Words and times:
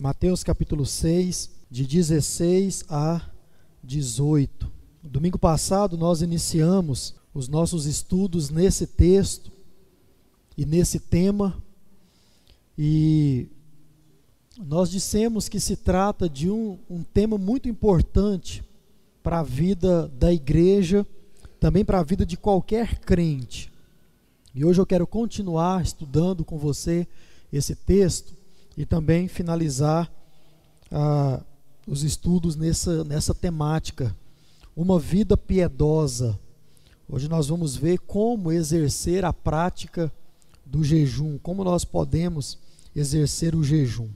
Mateus 0.00 0.44
capítulo 0.44 0.86
6, 0.86 1.50
de 1.68 1.84
16 1.84 2.84
a 2.88 3.20
18. 3.82 4.70
Domingo 5.02 5.36
passado 5.40 5.98
nós 5.98 6.22
iniciamos 6.22 7.16
os 7.34 7.48
nossos 7.48 7.84
estudos 7.84 8.48
nesse 8.48 8.86
texto 8.86 9.50
e 10.56 10.64
nesse 10.64 11.00
tema, 11.00 11.60
e 12.78 13.48
nós 14.56 14.88
dissemos 14.88 15.48
que 15.48 15.58
se 15.58 15.74
trata 15.74 16.28
de 16.28 16.48
um, 16.48 16.78
um 16.88 17.02
tema 17.02 17.36
muito 17.36 17.68
importante 17.68 18.62
para 19.20 19.40
a 19.40 19.42
vida 19.42 20.06
da 20.16 20.32
igreja, 20.32 21.04
também 21.58 21.84
para 21.84 21.98
a 21.98 22.04
vida 22.04 22.24
de 22.24 22.36
qualquer 22.36 23.00
crente. 23.00 23.72
E 24.54 24.64
hoje 24.64 24.80
eu 24.80 24.86
quero 24.86 25.08
continuar 25.08 25.82
estudando 25.82 26.44
com 26.44 26.56
você 26.56 27.04
esse 27.52 27.74
texto 27.74 28.37
e 28.78 28.86
também 28.86 29.26
finalizar 29.26 30.08
ah, 30.88 31.42
os 31.84 32.04
estudos 32.04 32.54
nessa, 32.54 33.02
nessa 33.02 33.34
temática. 33.34 34.16
Uma 34.76 35.00
vida 35.00 35.36
piedosa. 35.36 36.38
Hoje 37.08 37.28
nós 37.28 37.48
vamos 37.48 37.74
ver 37.74 37.98
como 37.98 38.52
exercer 38.52 39.24
a 39.24 39.32
prática 39.32 40.12
do 40.64 40.84
jejum, 40.84 41.38
como 41.38 41.64
nós 41.64 41.84
podemos 41.84 42.56
exercer 42.94 43.56
o 43.56 43.64
jejum. 43.64 44.08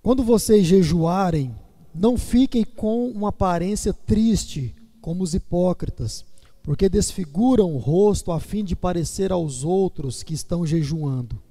Quando 0.00 0.22
vocês 0.22 0.64
jejuarem, 0.64 1.52
não 1.92 2.16
fiquem 2.16 2.64
com 2.64 3.08
uma 3.10 3.30
aparência 3.30 3.92
triste, 3.92 4.72
como 5.00 5.24
os 5.24 5.34
hipócritas, 5.34 6.24
porque 6.62 6.88
desfiguram 6.88 7.74
o 7.74 7.78
rosto 7.78 8.30
a 8.30 8.38
fim 8.38 8.62
de 8.62 8.76
parecer 8.76 9.32
aos 9.32 9.64
outros 9.64 10.22
que 10.22 10.32
estão 10.32 10.64
jejuando. 10.64 11.42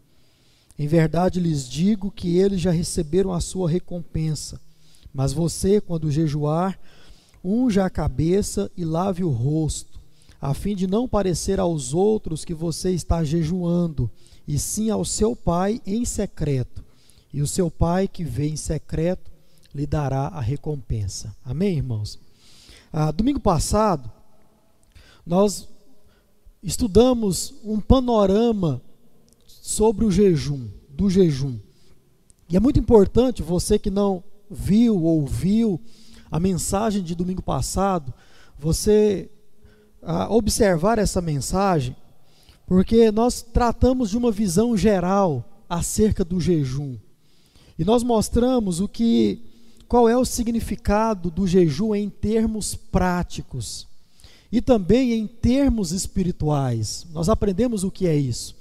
Em 0.78 0.88
verdade 0.88 1.40
lhes 1.40 1.68
digo 1.68 2.12
que 2.12 2.38
eles 2.38 2.62
já 2.62 2.72
receberam 2.72 3.34
a 3.34 3.40
sua 3.40 3.70
recompensa. 3.70 4.60
Mas 5.14 5.34
você, 5.34 5.82
quando 5.82 6.12
jejuar, 6.12 6.80
unja 7.44 7.86
a 7.86 7.90
cabeça 7.90 8.70
e 8.78 8.86
lave 8.86 9.24
o 9.24 9.30
rosto, 9.30 10.00
a 10.40 10.54
fim 10.54 10.76
de 10.76 10.86
não 10.86 11.08
parecer 11.08 11.60
aos 11.60 11.94
outros 11.94 12.46
que 12.46 12.54
você 12.54 12.92
está 12.92 13.24
jejuando, 13.24 14.10
e 14.48 14.60
sim 14.60 14.90
ao 14.90 15.04
seu 15.04 15.36
pai 15.36 15.82
em 15.86 16.06
secreto 16.06 16.88
e 17.34 17.42
o 17.42 17.48
seu 17.48 17.70
pai 17.70 18.08
que 18.08 18.24
vê 18.24 18.48
em 18.48 18.56
secreto 18.56 19.32
lhe 19.74 19.86
dará 19.86 20.28
a 20.28 20.42
recompensa. 20.42 21.36
Amém, 21.44 21.78
irmãos? 21.78 22.20
Ah, 22.92 23.12
domingo 23.12 23.40
passado, 23.40 24.12
nós 25.26 25.68
estudamos 26.64 27.54
um 27.64 27.80
panorama 27.80 28.82
sobre 29.68 30.06
o 30.06 30.10
jejum, 30.10 30.70
do 30.88 31.10
jejum. 31.10 31.60
E 32.50 32.56
é 32.56 32.60
muito 32.60 32.80
importante 32.80 33.44
você 33.44 33.78
que 33.78 33.92
não 33.92 34.24
viu 34.50 34.96
ou 34.96 35.20
ouviu 35.20 35.78
a 36.32 36.40
mensagem 36.40 37.04
de 37.04 37.14
domingo 37.14 37.42
passado, 37.42 38.14
você 38.58 39.30
ah, 40.02 40.34
observar 40.34 40.98
essa 40.98 41.20
mensagem, 41.20 41.94
porque 42.66 43.12
nós 43.12 43.42
tratamos 43.42 44.10
de 44.10 44.18
uma 44.18 44.32
visão 44.32 44.78
geral 44.78 45.66
acerca 45.68 46.24
do 46.24 46.40
jejum. 46.40 46.96
E 47.78 47.84
nós 47.84 48.04
mostramos 48.04 48.80
o 48.80 48.88
que 48.88 49.44
qual 49.86 50.08
é 50.08 50.16
o 50.16 50.24
significado 50.24 51.30
do 51.30 51.46
jejum 51.46 51.94
em 51.94 52.10
termos 52.10 52.74
práticos 52.74 53.86
e 54.50 54.62
também 54.62 55.12
em 55.12 55.28
termos 55.28 55.92
espirituais. 55.92 57.06
Nós 57.12 57.28
aprendemos 57.28 57.84
o 57.84 57.92
que 57.92 58.08
é 58.08 58.16
isso. 58.16 58.57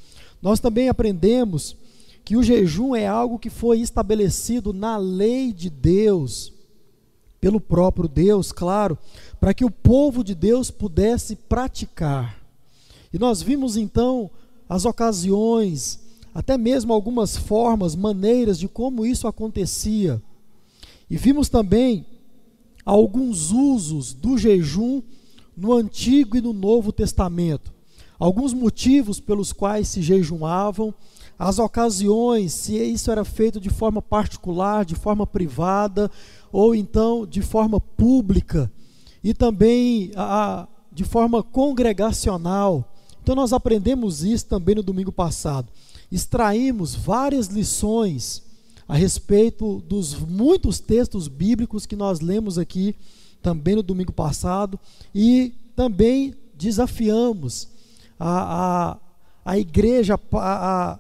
Nós 0.46 0.60
também 0.60 0.88
aprendemos 0.88 1.76
que 2.24 2.36
o 2.36 2.42
jejum 2.42 2.94
é 2.94 3.04
algo 3.04 3.36
que 3.36 3.50
foi 3.50 3.80
estabelecido 3.80 4.72
na 4.72 4.96
lei 4.96 5.52
de 5.52 5.68
Deus, 5.68 6.52
pelo 7.40 7.60
próprio 7.60 8.08
Deus, 8.08 8.52
claro, 8.52 8.96
para 9.40 9.52
que 9.52 9.64
o 9.64 9.70
povo 9.72 10.22
de 10.22 10.36
Deus 10.36 10.70
pudesse 10.70 11.34
praticar. 11.34 12.40
E 13.12 13.18
nós 13.18 13.42
vimos 13.42 13.76
então 13.76 14.30
as 14.68 14.84
ocasiões 14.84 15.98
até 16.32 16.56
mesmo 16.56 16.92
algumas 16.92 17.36
formas, 17.36 17.96
maneiras 17.96 18.56
de 18.56 18.68
como 18.68 19.04
isso 19.04 19.26
acontecia. 19.26 20.22
E 21.10 21.16
vimos 21.16 21.48
também 21.48 22.06
alguns 22.84 23.50
usos 23.50 24.14
do 24.14 24.38
jejum 24.38 25.02
no 25.56 25.72
Antigo 25.72 26.36
e 26.36 26.40
no 26.40 26.52
Novo 26.52 26.92
Testamento. 26.92 27.74
Alguns 28.18 28.52
motivos 28.52 29.20
pelos 29.20 29.52
quais 29.52 29.88
se 29.88 30.02
jejuavam, 30.02 30.94
as 31.38 31.58
ocasiões, 31.58 32.52
se 32.52 32.76
isso 32.76 33.10
era 33.10 33.24
feito 33.24 33.60
de 33.60 33.68
forma 33.68 34.00
particular, 34.00 34.84
de 34.84 34.94
forma 34.94 35.26
privada, 35.26 36.10
ou 36.50 36.74
então 36.74 37.26
de 37.26 37.42
forma 37.42 37.78
pública, 37.78 38.72
e 39.22 39.34
também 39.34 40.12
a, 40.16 40.66
de 40.90 41.04
forma 41.04 41.42
congregacional. 41.42 42.90
Então 43.22 43.34
nós 43.34 43.52
aprendemos 43.52 44.24
isso 44.24 44.46
também 44.46 44.74
no 44.74 44.82
domingo 44.82 45.12
passado 45.12 45.68
extraímos 46.10 46.94
várias 46.94 47.48
lições 47.48 48.42
a 48.88 48.94
respeito 48.94 49.82
dos 49.88 50.14
muitos 50.14 50.78
textos 50.78 51.28
bíblicos 51.28 51.86
que 51.86 51.96
nós 51.96 52.20
lemos 52.20 52.58
aqui 52.58 52.94
também 53.42 53.74
no 53.74 53.82
domingo 53.82 54.12
passado 54.12 54.78
e 55.14 55.52
também 55.74 56.34
desafiamos 56.54 57.68
a, 58.18 58.94
a, 58.94 58.98
a 59.44 59.58
igreja 59.58 60.18
a, 60.32 60.92
a 60.92 60.98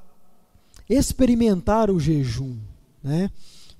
experimentar 0.88 1.90
o 1.90 1.98
jejum. 1.98 2.56
Né? 3.02 3.30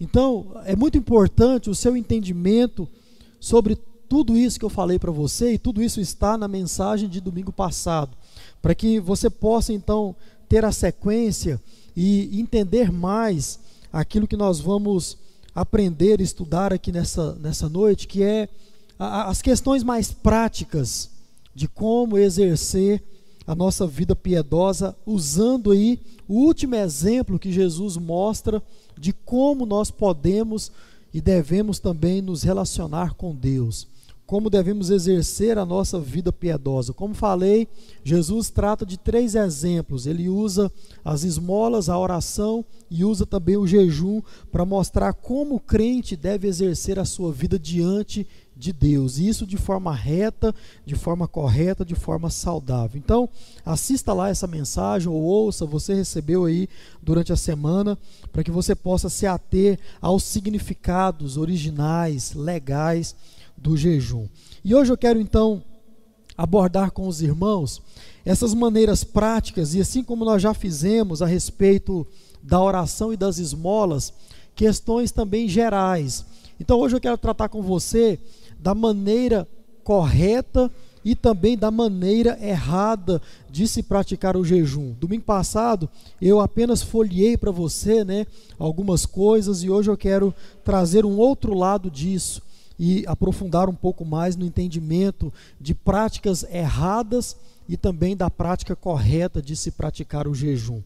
Então, 0.00 0.52
é 0.64 0.76
muito 0.76 0.98
importante 0.98 1.70
o 1.70 1.74
seu 1.74 1.97
entendimento 1.97 2.88
sobre 3.41 3.76
tudo 4.08 4.36
isso 4.36 4.58
que 4.58 4.64
eu 4.64 4.70
falei 4.70 4.98
para 4.98 5.10
você, 5.10 5.54
e 5.54 5.58
tudo 5.58 5.82
isso 5.82 6.00
está 6.00 6.38
na 6.38 6.47
mensagem 6.47 7.08
de 7.08 7.20
domingo 7.20 7.52
passado, 7.52 8.16
para 8.62 8.74
que 8.74 9.00
você 9.00 9.28
possa 9.28 9.72
então 9.72 10.14
ter 10.48 10.64
a 10.64 10.72
sequência 10.72 11.60
e 11.97 12.41
entender 12.41 12.92
mais 12.92 13.58
aquilo 13.92 14.28
que 14.28 14.36
nós 14.36 14.60
vamos 14.60 15.18
aprender, 15.54 16.20
estudar 16.20 16.72
aqui 16.72 16.92
nessa, 16.92 17.34
nessa 17.36 17.68
noite, 17.68 18.06
que 18.06 18.22
é 18.22 18.48
a, 18.98 19.28
as 19.28 19.41
questões 19.41 19.82
mais 19.82 20.12
práticas 20.12 21.10
de 21.54 21.66
como 21.66 22.18
exercer 22.18 23.03
a 23.47 23.55
nossa 23.55 23.87
vida 23.87 24.17
piedosa, 24.17 24.97
usando 25.07 25.71
aí 25.71 26.01
o 26.27 26.34
último 26.34 26.75
exemplo 26.75 27.39
que 27.39 27.53
Jesus 27.53 27.97
mostra 27.97 28.62
de 28.99 29.12
como 29.12 29.65
nós 29.65 29.91
podemos 29.91 30.73
e 31.15 31.21
devemos 31.21 31.79
também 31.79 32.21
nos 32.21 32.43
relacionar 32.43 33.15
com 33.15 33.34
Deus 33.34 33.89
como 34.27 34.51
devemos 34.51 34.91
exercer 34.91 35.57
a 35.57 35.65
nossa 35.65 36.01
vida 36.01 36.33
piedosa. 36.33 36.93
Como 36.93 37.15
falei, 37.15 37.69
Jesus 38.03 38.51
trata 38.51 38.84
de 38.84 38.99
três 38.99 39.37
exemplos. 39.37 40.05
Ele 40.07 40.28
usa 40.28 40.71
as 41.05 41.23
esmolas, 41.23 41.89
a 41.89 41.97
oração 41.97 42.65
e 42.91 43.05
usa 43.05 43.25
também 43.25 43.57
o 43.57 43.67
jejum 43.67 44.21
para 44.51 44.65
mostrar 44.65 45.13
como 45.13 45.55
o 45.55 45.61
crente 45.61 46.17
deve 46.17 46.49
exercer 46.49 46.99
a 46.99 47.05
sua 47.05 47.31
vida 47.33 47.57
diante 47.57 48.27
de 48.56 48.72
Deus. 48.72 49.19
Isso 49.19 49.47
de 49.47 49.56
forma 49.56 49.94
reta, 49.94 50.55
de 50.84 50.94
forma 50.94 51.28
correta, 51.28 51.84
de 51.84 51.94
forma 51.94 52.31
saudável. 52.31 52.99
Então, 52.99 53.28
assista 53.65 54.12
lá 54.12 54.31
essa 54.31 54.47
mensagem 54.47 55.09
ou 55.09 55.22
ouça, 55.22 55.67
você 55.67 55.94
recebeu 55.94 56.47
aí 56.47 56.69
durante 57.03 57.33
a 57.33 57.37
semana, 57.37 57.99
para 58.33 58.43
que 58.43 58.50
você 58.50 58.75
possa 58.75 59.09
se 59.09 59.27
ater 59.27 59.78
aos 60.00 60.25
significados 60.25 61.37
originais, 61.37 62.33
legais 62.33 63.15
do 63.56 63.77
jejum. 63.77 64.27
E 64.65 64.75
hoje 64.75 64.93
eu 64.93 64.97
quero 64.97 65.21
então 65.21 65.62
abordar 66.37 66.91
com 66.91 67.09
os 67.09 67.22
irmãos 67.22 67.81
essas 68.25 68.53
maneiras 68.53 69.05
práticas 69.05 69.75
e 69.75 69.81
assim 69.81 70.03
como 70.03 70.25
nós 70.25 70.43
já 70.43 70.53
fizemos 70.53 71.22
a 71.22 71.27
respeito 71.27 72.06
da 72.43 72.61
oração 72.61 73.12
e 73.12 73.16
das 73.16 73.39
esmolas, 73.39 74.12
questões 74.55 75.10
também 75.10 75.48
gerais. 75.48 76.25
Então 76.59 76.78
hoje 76.78 76.97
eu 76.97 77.01
quero 77.01 77.16
tratar 77.16 77.48
com 77.48 77.63
você 77.63 78.19
da 78.58 78.74
maneira 78.74 79.47
correta 79.84 80.70
e 81.04 81.14
também 81.14 81.56
da 81.56 81.70
maneira 81.70 82.36
errada 82.44 83.22
de 83.48 83.68
se 83.68 83.82
praticar 83.82 84.36
o 84.36 84.44
jejum. 84.44 84.92
Domingo 84.98 85.22
passado 85.22 85.88
eu 86.20 86.41
apenas 86.41 86.82
folhei 86.82 87.36
para 87.36 87.53
você, 87.53 88.04
né, 88.04 88.26
algumas 88.58 89.06
coisas 89.06 89.62
e 89.62 89.70
hoje 89.70 89.88
eu 89.88 89.97
quero 89.97 90.34
trazer 90.64 91.06
um 91.06 91.16
outro 91.16 91.54
lado 91.54 91.91
disso 91.91 92.42
e 92.78 93.04
aprofundar 93.06 93.68
um 93.68 93.74
pouco 93.74 94.04
mais 94.04 94.36
no 94.36 94.44
entendimento 94.44 95.32
de 95.60 95.74
práticas 95.74 96.42
erradas 96.42 97.36
e 97.68 97.76
também 97.76 98.16
da 98.16 98.28
prática 98.28 98.76
correta 98.76 99.41
de 99.41 99.56
se 99.56 99.70
praticar 99.70 100.26
o 100.26 100.34
jejum. 100.34 100.82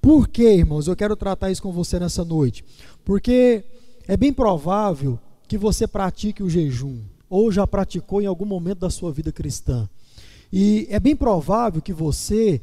Por 0.00 0.28
quê, 0.28 0.54
irmãos? 0.54 0.88
Eu 0.88 0.96
quero 0.96 1.14
tratar 1.14 1.50
isso 1.50 1.62
com 1.62 1.72
você 1.72 1.98
nessa 1.98 2.24
noite. 2.24 2.64
Porque 3.04 3.62
é 4.08 4.16
bem 4.16 4.32
provável 4.32 5.18
que 5.50 5.58
você 5.58 5.84
pratique 5.84 6.44
o 6.44 6.48
jejum, 6.48 7.00
ou 7.28 7.50
já 7.50 7.66
praticou 7.66 8.22
em 8.22 8.26
algum 8.26 8.44
momento 8.44 8.78
da 8.78 8.88
sua 8.88 9.10
vida 9.10 9.32
cristã. 9.32 9.90
E 10.52 10.86
é 10.88 11.00
bem 11.00 11.16
provável 11.16 11.82
que 11.82 11.92
você 11.92 12.60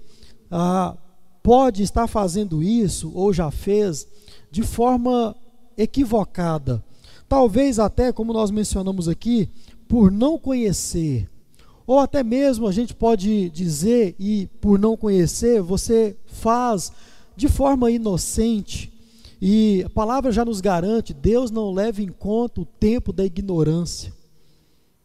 ah, 0.49 0.95
pode 1.43 1.83
estar 1.83 2.07
fazendo 2.07 2.63
isso, 2.63 3.11
ou 3.13 3.33
já 3.33 3.51
fez, 3.51 4.07
de 4.49 4.63
forma 4.63 5.35
equivocada. 5.77 6.81
Talvez 7.27 7.77
até, 7.77 8.13
como 8.13 8.31
nós 8.31 8.51
mencionamos 8.51 9.09
aqui, 9.09 9.49
por 9.85 10.09
não 10.09 10.37
conhecer. 10.37 11.29
Ou 11.85 11.99
até 11.99 12.23
mesmo 12.23 12.67
a 12.67 12.71
gente 12.71 12.95
pode 12.95 13.49
dizer, 13.49 14.15
e 14.17 14.47
por 14.61 14.79
não 14.79 14.95
conhecer, 14.95 15.61
você 15.61 16.15
faz 16.25 16.93
de 17.35 17.49
forma 17.49 17.91
inocente. 17.91 18.93
E 19.41 19.83
a 19.85 19.89
palavra 19.89 20.31
já 20.31 20.43
nos 20.43 20.61
garante: 20.61 21.13
Deus 21.13 21.51
não 21.51 21.71
leva 21.71 22.01
em 22.01 22.07
conta 22.07 22.61
o 22.61 22.65
tempo 22.65 23.13
da 23.13 23.25
ignorância. 23.25 24.13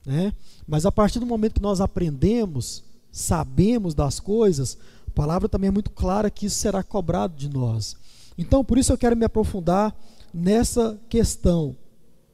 Né? 0.04 0.32
Mas 0.66 0.86
a 0.86 0.92
partir 0.92 1.18
do 1.18 1.26
momento 1.26 1.54
que 1.54 1.62
nós 1.62 1.80
aprendemos, 1.80 2.84
sabemos 3.10 3.94
das 3.94 4.18
coisas, 4.18 4.78
a 5.06 5.10
palavra 5.10 5.48
também 5.48 5.68
é 5.68 5.72
muito 5.72 5.90
clara 5.90 6.30
que 6.30 6.46
isso 6.46 6.56
será 6.56 6.82
cobrado 6.82 7.36
de 7.36 7.48
nós. 7.48 7.96
Então, 8.36 8.64
por 8.64 8.78
isso 8.78 8.92
eu 8.92 8.98
quero 8.98 9.16
me 9.16 9.24
aprofundar 9.24 9.94
nessa 10.32 10.98
questão: 11.08 11.76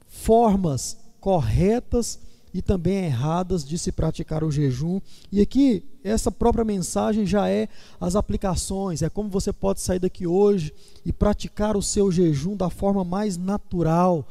formas 0.07 0.97
corretas 1.19 2.19
e 2.53 2.61
também 2.61 3.05
erradas 3.05 3.63
de 3.63 3.77
se 3.77 3.91
praticar 3.91 4.43
o 4.43 4.51
jejum. 4.51 4.99
E 5.31 5.41
aqui, 5.41 5.83
essa 6.03 6.31
própria 6.31 6.65
mensagem 6.65 7.25
já 7.25 7.49
é 7.49 7.67
as 7.99 8.15
aplicações, 8.15 9.01
é 9.01 9.09
como 9.09 9.29
você 9.29 9.53
pode 9.53 9.81
sair 9.81 9.99
daqui 9.99 10.25
hoje 10.25 10.73
e 11.05 11.11
praticar 11.11 11.77
o 11.77 11.81
seu 11.81 12.11
jejum 12.11 12.55
da 12.55 12.69
forma 12.69 13.03
mais 13.03 13.37
natural 13.37 14.27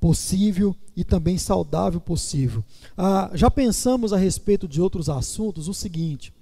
possível 0.00 0.74
e 0.96 1.04
também 1.04 1.36
saudável 1.36 2.00
possível. 2.00 2.64
Ah, 2.96 3.30
já 3.34 3.50
pensamos 3.50 4.12
a 4.12 4.16
respeito 4.16 4.66
de 4.66 4.80
outros 4.80 5.08
assuntos 5.08 5.68
o 5.68 5.74
seguinte: 5.74 6.32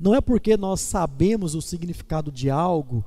não 0.00 0.14
é 0.14 0.20
porque 0.20 0.56
nós 0.56 0.80
sabemos 0.80 1.54
o 1.54 1.62
significado 1.62 2.30
de 2.32 2.50
algo 2.50 3.04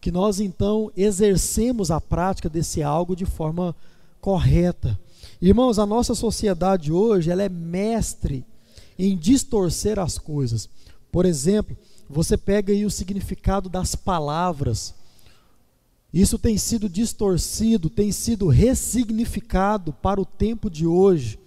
que 0.00 0.12
nós 0.12 0.38
então 0.38 0.90
exercemos 0.96 1.90
a 1.90 2.00
prática 2.00 2.48
desse 2.48 2.82
algo 2.82 3.16
de 3.16 3.26
forma 3.26 3.74
correta. 4.20 4.98
Irmãos, 5.40 5.78
a 5.78 5.84
nossa 5.84 6.14
sociedade 6.14 6.90
hoje 6.90 7.30
ela 7.30 7.42
é 7.42 7.48
mestre 7.48 8.44
em 8.98 9.16
distorcer 9.16 9.98
as 9.98 10.18
coisas. 10.18 10.68
Por 11.12 11.26
exemplo, 11.26 11.76
você 12.08 12.36
pega 12.36 12.72
aí 12.72 12.84
o 12.84 12.90
significado 12.90 13.68
das 13.68 13.94
palavras. 13.94 14.94
Isso 16.12 16.38
tem 16.38 16.56
sido 16.56 16.88
distorcido, 16.88 17.90
tem 17.90 18.10
sido 18.12 18.48
ressignificado 18.48 19.92
para 19.92 20.20
o 20.20 20.24
tempo 20.24 20.70
de 20.70 20.86
hoje. 20.86 21.38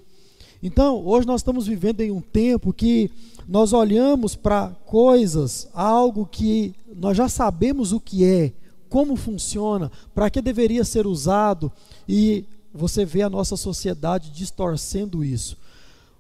Então, 0.61 1.03
hoje 1.05 1.25
nós 1.25 1.41
estamos 1.41 1.65
vivendo 1.65 2.01
em 2.01 2.11
um 2.11 2.21
tempo 2.21 2.73
que 2.73 3.09
nós 3.47 3.73
olhamos 3.73 4.35
para 4.35 4.67
coisas, 4.85 5.67
algo 5.73 6.27
que 6.27 6.75
nós 6.95 7.17
já 7.17 7.27
sabemos 7.27 7.93
o 7.93 7.99
que 7.99 8.25
é, 8.25 8.51
como 8.89 9.15
funciona, 9.15 9.89
para 10.13 10.29
que 10.29 10.41
deveria 10.41 10.83
ser 10.83 11.07
usado, 11.07 11.71
e 12.07 12.45
você 12.73 13.05
vê 13.05 13.21
a 13.21 13.29
nossa 13.29 13.55
sociedade 13.55 14.31
distorcendo 14.31 15.23
isso. 15.23 15.57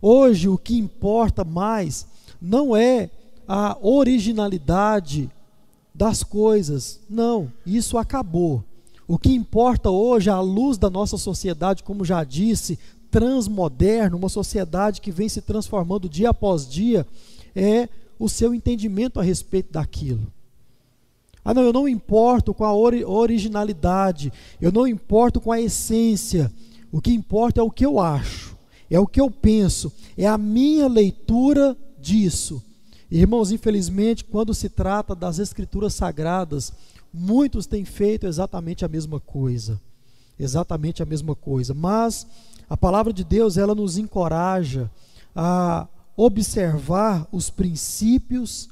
Hoje 0.01 0.47
o 0.47 0.57
que 0.57 0.77
importa 0.77 1.43
mais 1.43 2.07
não 2.41 2.75
é 2.75 3.09
a 3.47 3.77
originalidade 3.81 5.29
das 5.93 6.23
coisas. 6.23 6.99
Não, 7.09 7.51
isso 7.65 7.97
acabou. 7.97 8.63
O 9.07 9.17
que 9.17 9.33
importa 9.33 9.89
hoje, 9.89 10.29
à 10.29 10.39
luz 10.39 10.77
da 10.77 10.89
nossa 10.89 11.17
sociedade, 11.17 11.83
como 11.83 12.05
já 12.05 12.23
disse, 12.23 12.77
transmoderna, 13.09 14.15
uma 14.15 14.29
sociedade 14.29 15.01
que 15.01 15.11
vem 15.11 15.27
se 15.27 15.41
transformando 15.41 16.07
dia 16.07 16.29
após 16.29 16.67
dia, 16.67 17.05
é 17.55 17.89
o 18.19 18.29
seu 18.29 18.53
entendimento 18.53 19.19
a 19.19 19.23
respeito 19.23 19.73
daquilo. 19.73 20.31
Ah, 21.49 21.53
não, 21.53 21.63
eu 21.63 21.73
não 21.73 21.89
importo 21.89 22.53
com 22.53 22.63
a 22.63 22.71
ori 22.71 23.03
originalidade, 23.03 24.31
eu 24.61 24.71
não 24.71 24.87
importo 24.87 25.41
com 25.41 25.51
a 25.51 25.59
essência. 25.59 26.53
O 26.91 27.01
que 27.01 27.11
importa 27.11 27.59
é 27.59 27.63
o 27.63 27.71
que 27.71 27.83
eu 27.83 27.99
acho, 27.99 28.55
é 28.87 28.99
o 28.99 29.07
que 29.07 29.19
eu 29.19 29.31
penso, 29.31 29.91
é 30.15 30.27
a 30.27 30.37
minha 30.37 30.87
leitura 30.87 31.75
disso. 31.99 32.63
Irmãos, 33.09 33.51
infelizmente, 33.51 34.23
quando 34.23 34.53
se 34.53 34.69
trata 34.69 35.15
das 35.15 35.39
Escrituras 35.39 35.95
Sagradas, 35.95 36.71
muitos 37.11 37.65
têm 37.65 37.83
feito 37.83 38.27
exatamente 38.27 38.85
a 38.85 38.87
mesma 38.87 39.19
coisa. 39.19 39.81
Exatamente 40.39 41.01
a 41.01 41.05
mesma 41.07 41.33
coisa. 41.33 41.73
Mas 41.73 42.27
a 42.69 42.77
palavra 42.77 43.11
de 43.11 43.23
Deus, 43.23 43.57
ela 43.57 43.73
nos 43.73 43.97
encoraja 43.97 44.87
a 45.35 45.87
observar 46.15 47.27
os 47.31 47.49
princípios 47.49 48.69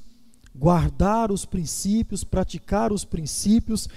guardar 0.57 1.31
os 1.31 1.45
princípios, 1.45 2.23
praticar 2.23 2.91
os 2.91 3.05
princípios, 3.05 3.87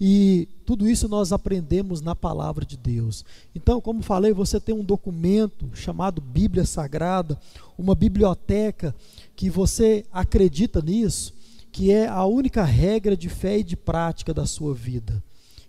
e 0.00 0.48
tudo 0.64 0.88
isso 0.88 1.08
nós 1.08 1.32
aprendemos 1.32 2.00
na 2.00 2.14
palavra 2.14 2.64
de 2.64 2.76
Deus. 2.76 3.24
Então, 3.54 3.80
como 3.80 4.02
falei, 4.02 4.32
você 4.32 4.60
tem 4.60 4.74
um 4.74 4.84
documento 4.84 5.68
chamado 5.74 6.20
Bíblia 6.20 6.64
Sagrada, 6.64 7.38
uma 7.76 7.94
biblioteca 7.94 8.94
que 9.34 9.50
você 9.50 10.04
acredita 10.12 10.80
nisso, 10.80 11.34
que 11.72 11.90
é 11.90 12.06
a 12.06 12.24
única 12.24 12.64
regra 12.64 13.16
de 13.16 13.28
fé 13.28 13.58
e 13.58 13.64
de 13.64 13.76
prática 13.76 14.32
da 14.32 14.46
sua 14.46 14.72
vida. 14.72 15.22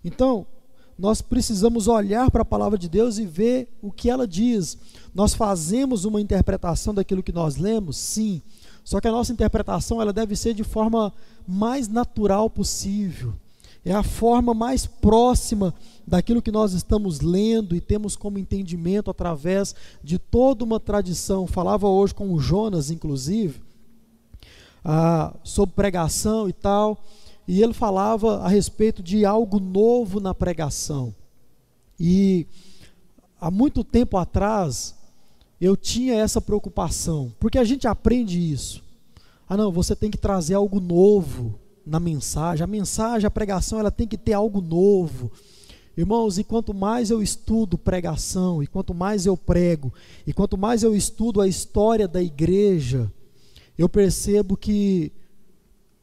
Então, 0.03 0.45
nós 0.97 1.21
precisamos 1.21 1.87
olhar 1.87 2.29
para 2.29 2.41
a 2.41 2.45
palavra 2.45 2.77
de 2.77 2.89
Deus 2.89 3.17
e 3.17 3.25
ver 3.25 3.69
o 3.81 3.89
que 3.89 4.09
ela 4.09 4.27
diz. 4.27 4.77
Nós 5.15 5.33
fazemos 5.33 6.03
uma 6.03 6.19
interpretação 6.19 6.93
daquilo 6.93 7.23
que 7.23 7.31
nós 7.31 7.55
lemos? 7.55 7.95
Sim. 7.95 8.41
Só 8.83 8.99
que 8.99 9.07
a 9.07 9.11
nossa 9.11 9.31
interpretação 9.31 10.01
ela 10.01 10.13
deve 10.13 10.35
ser 10.35 10.53
de 10.53 10.63
forma 10.63 11.13
mais 11.47 11.87
natural 11.87 12.49
possível. 12.49 13.33
É 13.85 13.93
a 13.93 14.03
forma 14.03 14.53
mais 14.53 14.85
próxima 14.85 15.73
daquilo 16.05 16.41
que 16.41 16.51
nós 16.51 16.73
estamos 16.73 17.21
lendo 17.21 17.75
e 17.75 17.81
temos 17.81 18.15
como 18.15 18.37
entendimento 18.37 19.09
através 19.09 19.73
de 20.03 20.19
toda 20.19 20.65
uma 20.65 20.79
tradição. 20.79 21.47
Falava 21.47 21.87
hoje 21.87 22.13
com 22.13 22.33
o 22.33 22.39
Jonas, 22.39 22.91
inclusive, 22.91 23.61
ah, 24.83 25.33
sobre 25.43 25.75
pregação 25.75 26.49
e 26.49 26.53
tal, 26.53 27.03
e 27.47 27.63
ele 27.63 27.73
falava 27.73 28.41
a 28.41 28.49
respeito 28.49 29.01
de 29.01 29.25
algo 29.25 29.59
novo 29.59 30.19
na 30.19 30.35
pregação. 30.35 31.15
E 31.99 32.45
há 33.39 33.49
muito 33.49 33.83
tempo 33.83 34.17
atrás, 34.17 34.95
eu 35.59 35.75
tinha 35.75 36.15
essa 36.15 36.39
preocupação, 36.39 37.33
porque 37.39 37.57
a 37.57 37.63
gente 37.63 37.87
aprende 37.87 38.39
isso. 38.39 38.83
Ah, 39.47 39.57
não, 39.57 39.71
você 39.71 39.95
tem 39.95 40.11
que 40.11 40.17
trazer 40.17 40.53
algo 40.53 40.79
novo 40.79 41.59
na 41.85 41.99
mensagem. 41.99 42.63
A 42.63 42.67
mensagem, 42.67 43.25
a 43.25 43.31
pregação, 43.31 43.79
ela 43.79 43.91
tem 43.91 44.07
que 44.07 44.17
ter 44.17 44.33
algo 44.33 44.61
novo. 44.61 45.31
Irmãos, 45.97 46.37
e 46.37 46.43
quanto 46.43 46.73
mais 46.73 47.09
eu 47.09 47.21
estudo 47.21 47.77
pregação, 47.77 48.63
e 48.63 48.67
quanto 48.67 48.93
mais 48.93 49.25
eu 49.25 49.35
prego, 49.35 49.93
e 50.25 50.31
quanto 50.31 50.57
mais 50.57 50.83
eu 50.83 50.95
estudo 50.95 51.41
a 51.41 51.47
história 51.47 52.07
da 52.07 52.21
igreja, 52.21 53.11
eu 53.77 53.89
percebo 53.89 54.55
que 54.55 55.11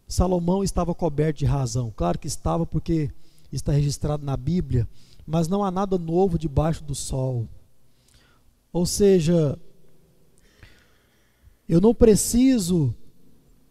Salomão 0.06 0.62
estava 0.62 0.94
coberto 0.94 1.38
de 1.38 1.46
razão. 1.46 1.92
Claro 1.96 2.18
que 2.18 2.26
estava, 2.26 2.66
porque 2.66 3.10
está 3.50 3.72
registrado 3.72 4.25
na 4.25 4.36
Bíblia, 4.36 4.86
mas 5.26 5.48
não 5.48 5.64
há 5.64 5.70
nada 5.70 5.96
novo 5.96 6.38
debaixo 6.38 6.84
do 6.84 6.94
sol. 6.94 7.48
Ou 8.73 8.87
seja, 8.87 9.58
eu 11.68 11.80
não 11.80 11.94
preciso 11.94 12.94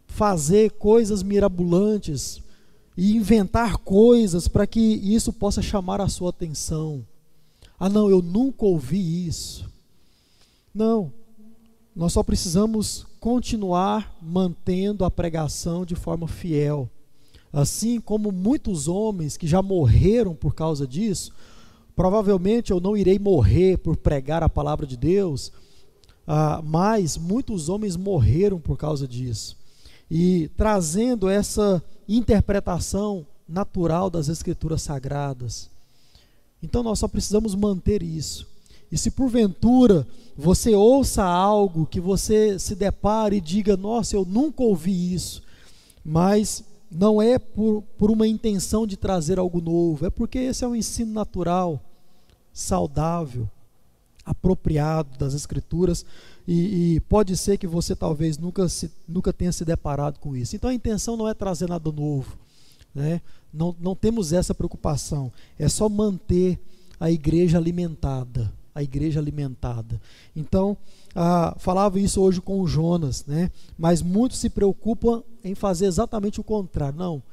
fazer 0.08 0.72
coisas 0.72 1.22
mirabolantes 1.24 2.42
e 2.98 3.16
inventar 3.16 3.78
coisas 3.78 4.48
para 4.48 4.66
que 4.66 4.80
isso 4.80 5.34
possa 5.34 5.62
chamar 5.62 6.00
a 6.00 6.08
sua 6.08 6.30
atenção. 6.30 7.06
Ah, 7.78 7.90
não, 7.90 8.10
eu 8.10 8.22
nunca 8.22 8.66
ouvi 8.66 9.28
isso. 9.28 9.70
Não, 10.74 11.12
nós 11.96 12.14
só 12.14 12.24
precisamos 12.24 13.06
continuar 13.20 14.18
mantendo 14.22 15.06
a 15.06 15.12
pregação 15.12 15.86
de 15.86 15.96
forma 15.96 16.28
fiel. 16.28 16.90
Assim 17.52 18.00
como 18.02 18.32
muitos 18.32 18.88
homens 18.88 19.38
que 19.38 19.48
já 19.48 19.62
morreram 19.62 20.36
por 20.36 20.54
causa 20.54 20.86
disso, 20.86 21.32
Provavelmente 21.96 22.72
eu 22.72 22.80
não 22.80 22.98
irei 22.98 23.18
morrer 23.18 23.78
por 23.78 23.96
pregar 23.96 24.44
a 24.44 24.50
palavra 24.50 24.86
de 24.86 24.98
Deus, 24.98 25.52
ah, 26.28 26.62
mas 26.64 27.18
muitos 27.18 27.70
homens 27.70 27.96
morreram 27.96 28.60
por 28.60 28.78
causa 28.78 29.08
disso. 29.08 29.58
E 30.10 30.50
trazendo 30.58 31.30
essa 31.30 31.82
interpretação 32.08 33.25
natural 33.48 34.10
das 34.10 34.28
Escrituras 34.28 34.82
Sagradas. 34.82 35.70
Então 36.62 36.84
nós 36.84 37.00
só 37.00 37.08
precisamos 37.08 37.56
manter 37.56 38.04
isso. 38.04 38.48
E 38.92 38.98
se 38.98 39.12
porventura 39.12 40.06
você 40.38 40.75
ouça 40.75 41.24
algo 41.24 41.86
que 41.86 42.00
você 42.00 42.60
se 42.60 42.75
depare 42.75 43.38
e 43.38 43.42
diga: 43.42 43.78
Nossa, 43.78 44.16
eu 44.16 44.25
nunca 44.25 44.64
ouvi 44.64 45.14
isso, 45.14 45.42
mas 46.04 46.64
não 46.92 47.22
é 47.22 47.40
por, 47.40 47.84
por 47.98 48.12
uma 48.12 48.28
intenção 48.28 48.86
de 48.86 48.98
trazer 48.98 49.40
algo 49.40 49.62
novo, 49.62 50.06
é 50.06 50.10
porque 50.10 50.38
esse 50.38 50.64
é 50.64 50.68
um 50.68 50.75
ensino 50.75 51.14
natural, 51.14 51.82
saudável, 52.56 53.50
apropriado 54.26 55.20
das 55.20 55.34
Escrituras, 55.34 56.06
e, 56.48 56.96
e, 56.96 57.00
pode 57.02 57.36
ser 57.36 57.58
que 57.58 57.68
você 57.68 57.96
talvez 57.96 58.38
nunca, 58.38 58.70
se, 58.70 58.90
nunca 59.08 59.34
tenha 59.34 59.52
se 59.52 59.66
deparado 59.66 60.20
com 60.20 60.36
isso. 60.36 60.56
Então 60.56 60.70
a 60.70 60.74
intenção 60.74 61.18
não 61.18 61.28
é 61.28 61.34
trazer 61.34 61.68
nada 61.68 61.92
novo, 61.92 62.38
Né? 62.94 63.22
Não, 63.54 63.76
não 63.80 63.96
temos 63.96 64.32
essa 64.32 64.54
preocupação. 64.54 65.32
É 65.60 65.68
só 65.68 65.90
manter 65.90 66.60
a 67.00 67.12
igreja 67.12 67.58
alimentada. 67.58 68.52
A 68.74 68.84
igreja 68.84 69.20
alimentada. 69.20 70.02
Então, 70.36 70.78
ah, 71.16 71.56
falava 71.58 72.00
isso 72.00 72.22
hoje 72.22 72.42
com 72.42 72.60
o 72.60 72.68
Jonas, 72.68 73.26
né? 73.26 73.50
mas 73.78 74.02
muitos 74.02 74.38
se 74.38 74.50
preocupam 74.50 75.24
em 75.44 75.56
fazer 75.56 75.86
exatamente 75.86 76.42
o 76.42 76.44
contrário. 76.44 77.00
Não, 77.00 77.24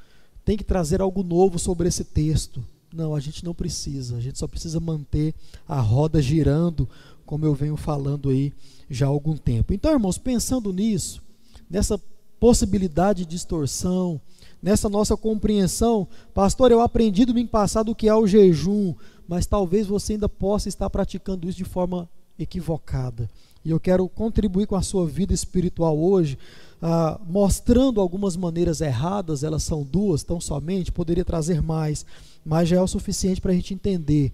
tem 0.45 0.57
que 0.57 0.65
trazer 0.65 1.01
algo 1.01 1.23
novo 1.23 1.59
sobre 1.59 1.89
esse 1.89 2.05
texto. 2.05 2.65
Não, 2.95 3.15
a 3.15 3.21
gente 3.21 3.45
não 3.45 3.55
precisa. 3.55 4.17
A 4.17 4.21
gente 4.21 4.39
só 4.39 4.47
precisa 4.47 4.79
manter 4.81 5.35
a 5.67 5.81
roda 5.81 6.21
girando, 6.21 6.89
como 7.25 7.45
eu 7.45 7.55
venho 7.55 7.77
falando 7.77 8.29
aí 8.29 8.53
já 8.89 9.07
há 9.07 9.09
algum 9.09 9.37
tempo. 9.37 9.73
Então, 9.73 9.93
irmãos, 9.93 10.19
pensando 10.19 10.73
nisso, 10.73 11.23
nessa 11.69 12.01
possibilidade 12.39 13.25
de 13.25 13.31
distorção, 13.31 14.21
nessa 14.63 14.89
nossa 14.89 15.17
compreensão, 15.17 16.07
pastor, 16.35 16.71
eu 16.71 16.81
aprendi 16.81 17.25
domingo 17.25 17.51
passado 17.51 17.93
o 17.93 17.95
que 17.95 18.09
é 18.09 18.15
o 18.15 18.27
jejum, 18.27 18.95
mas 19.27 19.47
talvez 19.47 19.87
você 19.87 20.15
ainda 20.15 20.29
possa 20.29 20.69
estar 20.69 20.91
praticando 20.91 21.49
isso 21.49 21.59
de 21.59 21.65
forma 21.65 22.09
equivocada. 22.39 23.31
E 23.65 23.71
eu 23.71 23.79
quero 23.79 24.09
contribuir 24.09 24.67
com 24.67 24.75
a 24.75 24.83
sua 24.83 25.07
vida 25.07 25.33
espiritual 25.33 25.99
hoje, 25.99 26.37
ah, 26.81 27.21
mostrando 27.29 28.01
algumas 28.01 28.37
maneiras 28.37 28.81
erradas, 28.81 29.45
elas 29.45 29.63
são 29.63 29.85
duas, 29.85 30.25
tão 30.25 30.41
somente, 30.41 30.91
poderia 30.91 31.25
trazer 31.25 31.63
mais, 31.63 32.05
mas 32.45 32.69
já 32.69 32.77
é 32.77 32.81
o 32.81 32.89
suficiente 32.89 33.41
para 33.41 33.53
a 33.53 33.55
gente 33.55 33.73
entender. 33.73 34.33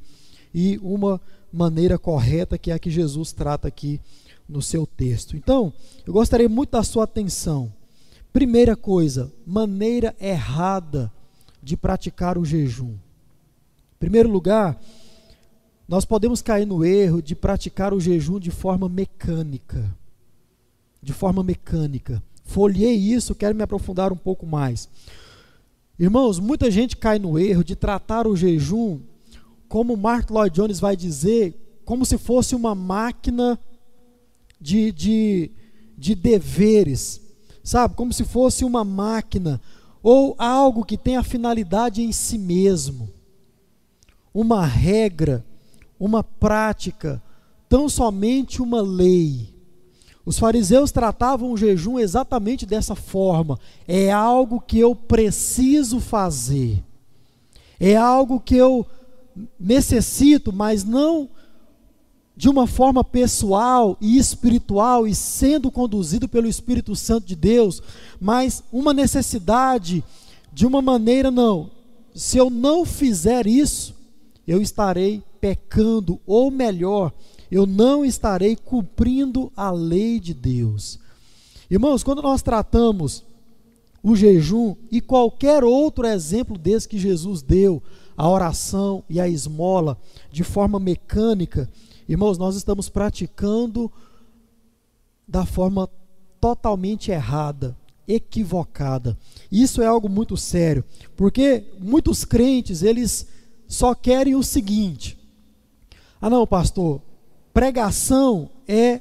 E 0.54 0.78
uma 0.82 1.20
maneira 1.52 1.98
correta, 1.98 2.56
que 2.56 2.70
é 2.70 2.74
a 2.74 2.78
que 2.78 2.90
Jesus 2.90 3.32
trata 3.32 3.68
aqui 3.68 4.00
no 4.48 4.62
seu 4.62 4.86
texto. 4.86 5.36
Então, 5.36 5.72
eu 6.06 6.12
gostaria 6.12 6.48
muito 6.48 6.70
da 6.70 6.82
sua 6.82 7.04
atenção. 7.04 7.70
Primeira 8.32 8.74
coisa, 8.74 9.30
maneira 9.46 10.14
errada 10.18 11.12
de 11.62 11.76
praticar 11.76 12.38
o 12.38 12.44
jejum. 12.44 12.92
Em 12.92 13.98
primeiro 13.98 14.30
lugar, 14.30 14.80
nós 15.88 16.04
podemos 16.04 16.42
cair 16.42 16.66
no 16.66 16.84
erro 16.84 17.22
de 17.22 17.34
praticar 17.34 17.94
o 17.94 18.00
jejum 18.00 18.38
de 18.38 18.50
forma 18.50 18.90
mecânica. 18.90 19.96
De 21.02 21.14
forma 21.14 21.42
mecânica. 21.42 22.22
Folhei 22.44 22.94
isso, 22.94 23.34
quero 23.34 23.54
me 23.54 23.62
aprofundar 23.62 24.12
um 24.12 24.16
pouco 24.16 24.44
mais. 24.44 24.86
Irmãos, 25.98 26.38
muita 26.38 26.70
gente 26.70 26.94
cai 26.94 27.18
no 27.18 27.38
erro 27.38 27.64
de 27.64 27.74
tratar 27.74 28.26
o 28.26 28.36
jejum, 28.36 29.00
como 29.66 29.96
Mark 29.96 30.30
Lloyd 30.30 30.54
Jones 30.54 30.78
vai 30.78 30.94
dizer, 30.94 31.54
como 31.86 32.04
se 32.04 32.18
fosse 32.18 32.54
uma 32.54 32.74
máquina 32.74 33.58
de, 34.60 34.92
de, 34.92 35.50
de 35.96 36.14
deveres, 36.14 37.20
sabe? 37.64 37.94
Como 37.94 38.12
se 38.12 38.24
fosse 38.24 38.62
uma 38.62 38.84
máquina 38.84 39.60
ou 40.02 40.34
algo 40.38 40.84
que 40.84 40.98
tem 40.98 41.16
a 41.16 41.22
finalidade 41.22 42.02
em 42.02 42.12
si 42.12 42.36
mesmo, 42.36 43.08
uma 44.34 44.64
regra 44.66 45.44
uma 45.98 46.22
prática, 46.22 47.22
tão 47.68 47.88
somente 47.88 48.62
uma 48.62 48.80
lei. 48.80 49.54
Os 50.24 50.38
fariseus 50.38 50.92
tratavam 50.92 51.52
o 51.52 51.56
jejum 51.56 51.98
exatamente 51.98 52.66
dessa 52.66 52.94
forma: 52.94 53.58
é 53.86 54.10
algo 54.10 54.60
que 54.60 54.78
eu 54.78 54.94
preciso 54.94 56.00
fazer, 56.00 56.82
é 57.80 57.96
algo 57.96 58.38
que 58.38 58.56
eu 58.56 58.86
necessito, 59.58 60.52
mas 60.52 60.84
não 60.84 61.30
de 62.36 62.48
uma 62.48 62.68
forma 62.68 63.02
pessoal 63.02 63.96
e 64.00 64.16
espiritual 64.16 65.08
e 65.08 65.14
sendo 65.14 65.72
conduzido 65.72 66.28
pelo 66.28 66.46
Espírito 66.46 66.94
Santo 66.94 67.26
de 67.26 67.34
Deus, 67.34 67.82
mas 68.20 68.62
uma 68.72 68.94
necessidade 68.94 70.04
de 70.52 70.64
uma 70.64 70.80
maneira 70.80 71.32
não. 71.32 71.68
Se 72.14 72.38
eu 72.38 72.48
não 72.48 72.84
fizer 72.84 73.44
isso, 73.46 73.97
eu 74.48 74.62
estarei 74.62 75.22
pecando, 75.42 76.18
ou 76.26 76.50
melhor, 76.50 77.12
eu 77.50 77.66
não 77.66 78.02
estarei 78.02 78.56
cumprindo 78.56 79.52
a 79.54 79.70
lei 79.70 80.18
de 80.18 80.32
Deus. 80.32 80.98
Irmãos, 81.70 82.02
quando 82.02 82.22
nós 82.22 82.40
tratamos 82.40 83.22
o 84.02 84.16
jejum 84.16 84.74
e 84.90 85.02
qualquer 85.02 85.62
outro 85.62 86.06
exemplo 86.06 86.56
desse 86.56 86.88
que 86.88 86.98
Jesus 86.98 87.42
deu, 87.42 87.82
a 88.16 88.26
oração 88.26 89.04
e 89.06 89.20
a 89.20 89.28
esmola, 89.28 89.98
de 90.32 90.42
forma 90.42 90.80
mecânica, 90.80 91.68
irmãos, 92.08 92.38
nós 92.38 92.56
estamos 92.56 92.88
praticando 92.88 93.92
da 95.26 95.44
forma 95.44 95.90
totalmente 96.40 97.10
errada, 97.10 97.76
equivocada. 98.08 99.18
Isso 99.52 99.82
é 99.82 99.86
algo 99.86 100.08
muito 100.08 100.38
sério, 100.38 100.82
porque 101.14 101.64
muitos 101.78 102.24
crentes, 102.24 102.82
eles 102.82 103.26
só 103.68 103.94
querem 103.94 104.34
o 104.34 104.42
seguinte: 104.42 105.18
ah, 106.20 106.30
não, 106.30 106.46
pastor, 106.46 107.00
pregação 107.52 108.50
é 108.66 109.00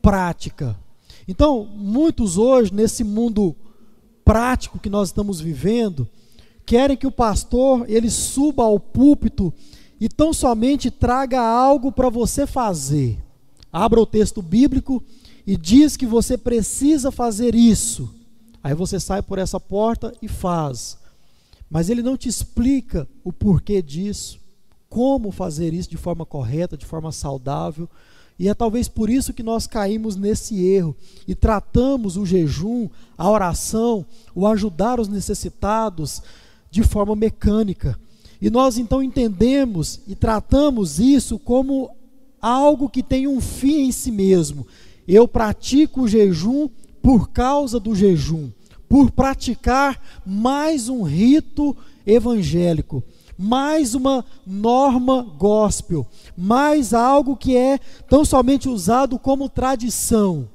prática. 0.00 0.76
Então, 1.28 1.64
muitos 1.64 2.38
hoje, 2.38 2.72
nesse 2.72 3.04
mundo 3.04 3.54
prático 4.24 4.78
que 4.78 4.88
nós 4.88 5.08
estamos 5.08 5.40
vivendo, 5.40 6.08
querem 6.64 6.96
que 6.96 7.06
o 7.06 7.12
pastor 7.12 7.84
ele 7.88 8.10
suba 8.10 8.64
ao 8.64 8.80
púlpito 8.80 9.52
e 10.00 10.08
tão 10.08 10.32
somente 10.32 10.90
traga 10.90 11.40
algo 11.40 11.92
para 11.92 12.08
você 12.08 12.46
fazer. 12.46 13.22
Abra 13.72 14.00
o 14.00 14.06
texto 14.06 14.40
bíblico 14.40 15.02
e 15.46 15.56
diz 15.56 15.96
que 15.96 16.06
você 16.06 16.36
precisa 16.36 17.10
fazer 17.10 17.54
isso. 17.54 18.12
Aí 18.62 18.74
você 18.74 18.98
sai 18.98 19.22
por 19.22 19.38
essa 19.38 19.60
porta 19.60 20.12
e 20.20 20.26
faz. 20.26 20.98
Mas 21.68 21.90
ele 21.90 22.02
não 22.02 22.16
te 22.16 22.28
explica 22.28 23.08
o 23.24 23.32
porquê 23.32 23.82
disso 23.82 24.40
como 24.88 25.30
fazer 25.30 25.74
isso 25.74 25.90
de 25.90 25.96
forma 25.96 26.24
correta, 26.24 26.76
de 26.76 26.86
forma 26.86 27.10
saudável. 27.12 27.88
E 28.38 28.48
é 28.48 28.54
talvez 28.54 28.88
por 28.88 29.08
isso 29.10 29.32
que 29.32 29.42
nós 29.42 29.66
caímos 29.66 30.14
nesse 30.16 30.62
erro 30.64 30.94
e 31.26 31.34
tratamos 31.34 32.16
o 32.16 32.26
jejum, 32.26 32.88
a 33.16 33.30
oração, 33.30 34.04
o 34.34 34.46
ajudar 34.46 35.00
os 35.00 35.08
necessitados 35.08 36.22
de 36.70 36.82
forma 36.82 37.16
mecânica. 37.16 37.98
E 38.40 38.50
nós 38.50 38.76
então 38.76 39.02
entendemos 39.02 40.00
e 40.06 40.14
tratamos 40.14 41.00
isso 41.00 41.38
como 41.38 41.90
algo 42.40 42.88
que 42.88 43.02
tem 43.02 43.26
um 43.26 43.40
fim 43.40 43.86
em 43.86 43.92
si 43.92 44.12
mesmo. 44.12 44.66
Eu 45.08 45.26
pratico 45.26 46.02
o 46.02 46.08
jejum 46.08 46.68
por 47.02 47.30
causa 47.30 47.80
do 47.80 47.94
jejum, 47.94 48.50
por 48.88 49.10
praticar 49.10 50.00
mais 50.24 50.88
um 50.88 51.02
rito 51.02 51.76
evangélico 52.06 53.02
mais 53.38 53.94
uma 53.94 54.24
norma 54.46 55.22
gospel, 55.22 56.06
mais 56.36 56.94
algo 56.94 57.36
que 57.36 57.56
é 57.56 57.78
tão 58.08 58.24
somente 58.24 58.68
usado 58.68 59.18
como 59.18 59.48
tradição. 59.48 60.48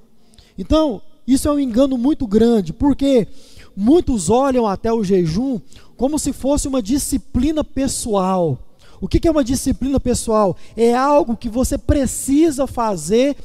Então, 0.58 1.02
isso 1.28 1.48
é 1.48 1.52
um 1.52 1.60
engano 1.60 1.98
muito 1.98 2.26
grande, 2.26 2.74
porque 2.74 3.28
muitos 3.76 4.30
olham 4.30 4.66
até 4.66 4.92
o 4.92 5.04
jejum 5.04 5.60
como 5.96 6.18
se 6.18 6.34
fosse 6.34 6.68
uma 6.68 6.82
disciplina 6.82 7.64
pessoal. 7.64 8.58
O 9.00 9.08
que 9.08 9.28
é 9.28 9.32
uma 9.32 9.44
disciplina 9.44 10.00
pessoal? 10.00 10.56
É 10.76 10.94
algo 10.94 11.38
que 11.38 11.50
você 11.50 11.78
precisa 11.78 12.66
fazer 12.68 13.36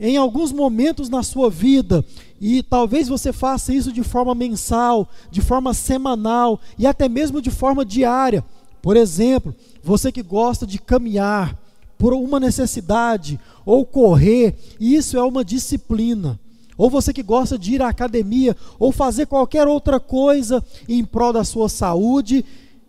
em 0.00 0.16
alguns 0.16 0.52
momentos 0.52 1.08
na 1.08 1.22
sua 1.22 1.50
vida, 1.50 2.04
e 2.40 2.62
talvez 2.62 3.08
você 3.08 3.32
faça 3.32 3.74
isso 3.74 3.92
de 3.92 4.02
forma 4.02 4.34
mensal, 4.34 5.08
de 5.30 5.40
forma 5.40 5.74
semanal 5.74 6.60
e 6.78 6.86
até 6.86 7.08
mesmo 7.08 7.42
de 7.42 7.50
forma 7.50 7.84
diária. 7.84 8.44
Por 8.80 8.96
exemplo, 8.96 9.54
você 9.82 10.12
que 10.12 10.22
gosta 10.22 10.66
de 10.66 10.78
caminhar 10.78 11.56
por 11.98 12.14
uma 12.14 12.38
necessidade 12.38 13.40
ou 13.66 13.84
correr, 13.84 14.56
isso 14.78 15.16
é 15.16 15.22
uma 15.22 15.44
disciplina. 15.44 16.38
Ou 16.76 16.88
você 16.88 17.12
que 17.12 17.24
gosta 17.24 17.58
de 17.58 17.74
ir 17.74 17.82
à 17.82 17.88
academia 17.88 18.56
ou 18.78 18.92
fazer 18.92 19.26
qualquer 19.26 19.66
outra 19.66 19.98
coisa 19.98 20.64
em 20.88 21.04
prol 21.04 21.32
da 21.32 21.42
sua 21.42 21.68
saúde, 21.68 22.44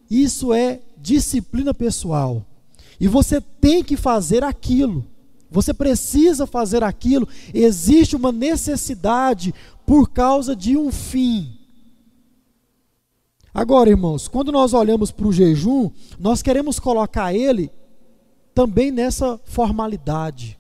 isso 0.10 0.54
é 0.54 0.80
disciplina 0.96 1.74
pessoal. 1.74 2.46
E 3.00 3.08
você 3.08 3.42
tem 3.42 3.84
que 3.84 3.98
fazer 3.98 4.44
aquilo. 4.44 5.04
Você 5.52 5.74
precisa 5.74 6.46
fazer 6.46 6.84
aquilo. 6.84 7.28
Existe 7.54 8.16
uma 8.16 8.32
necessidade 8.32 9.54
por 9.86 10.10
causa 10.10 10.56
de 10.56 10.78
um 10.78 10.92
fim. 10.92 11.56
Agora, 13.54 13.90
irmãos, 13.90 14.28
quando 14.28 14.52
nós 14.52 14.74
olhamos 14.74 15.12
para 15.12 15.28
o 15.28 15.34
jejum, 15.34 15.90
nós 16.20 16.42
queremos 16.42 16.80
colocar 16.80 17.34
ele 17.34 17.72
também 18.54 18.92
nessa 18.92 19.40
formalidade. 19.46 20.60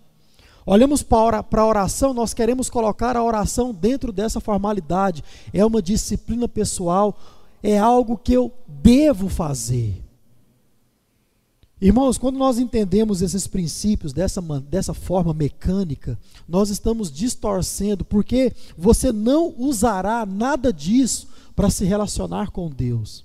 Olhamos 0.65 1.01
para 1.01 1.46
a 1.51 1.65
oração, 1.65 2.13
nós 2.13 2.34
queremos 2.34 2.69
colocar 2.69 3.15
a 3.15 3.24
oração 3.24 3.74
dentro 3.74 4.12
dessa 4.12 4.39
formalidade. 4.39 5.24
É 5.53 5.65
uma 5.65 5.81
disciplina 5.81 6.48
pessoal, 6.48 7.17
é 7.62 7.77
algo 7.77 8.17
que 8.17 8.34
eu 8.34 8.51
devo 8.67 9.29
fazer. 9.29 10.08
Irmãos, 11.81 12.17
quando 12.17 12.38
nós 12.38 12.59
entendemos 12.59 13.21
esses 13.21 13.48
princípios 13.48 14.12
dessa, 14.12 14.41
dessa 14.62 14.93
forma 14.93 15.33
mecânica, 15.33 16.19
nós 16.48 16.69
estamos 16.69 17.09
distorcendo, 17.09 18.03
porque 18.03 18.53
você 18.77 19.13
não 19.13 19.53
usará 19.57 20.25
nada 20.25 20.74
disso 20.74 21.27
para 21.55 21.69
se 21.69 21.86
relacionar 21.86 22.51
com 22.51 22.69
Deus. 22.69 23.24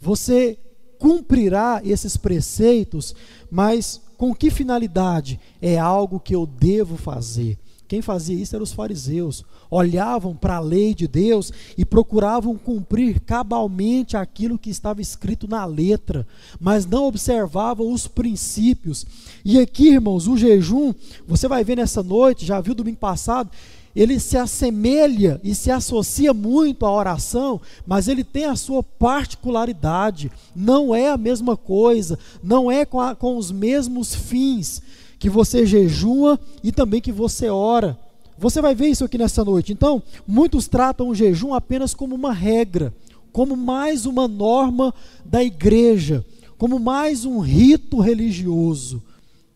Você 0.00 0.58
cumprirá 0.98 1.80
esses 1.84 2.16
preceitos, 2.16 3.14
mas 3.48 4.00
com 4.16 4.34
que 4.34 4.50
finalidade? 4.50 5.38
É 5.62 5.78
algo 5.78 6.18
que 6.18 6.34
eu 6.34 6.46
devo 6.46 6.96
fazer. 6.96 7.58
Quem 7.94 8.02
fazia 8.02 8.34
isso 8.34 8.56
eram 8.56 8.64
os 8.64 8.72
fariseus. 8.72 9.44
Olhavam 9.70 10.34
para 10.34 10.56
a 10.56 10.60
lei 10.60 10.96
de 10.96 11.06
Deus 11.06 11.52
e 11.78 11.84
procuravam 11.84 12.58
cumprir 12.58 13.20
cabalmente 13.20 14.16
aquilo 14.16 14.58
que 14.58 14.68
estava 14.68 15.00
escrito 15.00 15.46
na 15.46 15.64
letra, 15.64 16.26
mas 16.58 16.84
não 16.86 17.04
observavam 17.04 17.92
os 17.92 18.08
princípios. 18.08 19.06
E 19.44 19.60
aqui, 19.60 19.90
irmãos, 19.90 20.26
o 20.26 20.36
jejum, 20.36 20.92
você 21.24 21.46
vai 21.46 21.62
ver 21.62 21.76
nessa 21.76 22.02
noite, 22.02 22.44
já 22.44 22.60
viu 22.60 22.74
domingo 22.74 22.96
passado, 22.96 23.48
ele 23.94 24.18
se 24.18 24.36
assemelha 24.36 25.40
e 25.44 25.54
se 25.54 25.70
associa 25.70 26.34
muito 26.34 26.84
à 26.84 26.90
oração, 26.90 27.60
mas 27.86 28.08
ele 28.08 28.24
tem 28.24 28.46
a 28.46 28.56
sua 28.56 28.82
particularidade. 28.82 30.32
Não 30.52 30.92
é 30.92 31.10
a 31.10 31.16
mesma 31.16 31.56
coisa, 31.56 32.18
não 32.42 32.68
é 32.68 32.84
com, 32.84 33.00
a, 33.00 33.14
com 33.14 33.36
os 33.36 33.52
mesmos 33.52 34.16
fins 34.16 34.82
que 35.18 35.30
você 35.30 35.66
jejua 35.66 36.38
e 36.62 36.72
também 36.72 37.00
que 37.00 37.12
você 37.12 37.48
ora. 37.48 37.98
Você 38.38 38.60
vai 38.60 38.74
ver 38.74 38.88
isso 38.88 39.04
aqui 39.04 39.16
nessa 39.16 39.44
noite. 39.44 39.72
Então, 39.72 40.02
muitos 40.26 40.66
tratam 40.66 41.08
o 41.08 41.14
jejum 41.14 41.54
apenas 41.54 41.94
como 41.94 42.14
uma 42.14 42.32
regra, 42.32 42.92
como 43.32 43.56
mais 43.56 44.06
uma 44.06 44.26
norma 44.26 44.92
da 45.24 45.42
igreja, 45.42 46.24
como 46.58 46.78
mais 46.78 47.24
um 47.24 47.38
rito 47.38 48.00
religioso. 48.00 49.02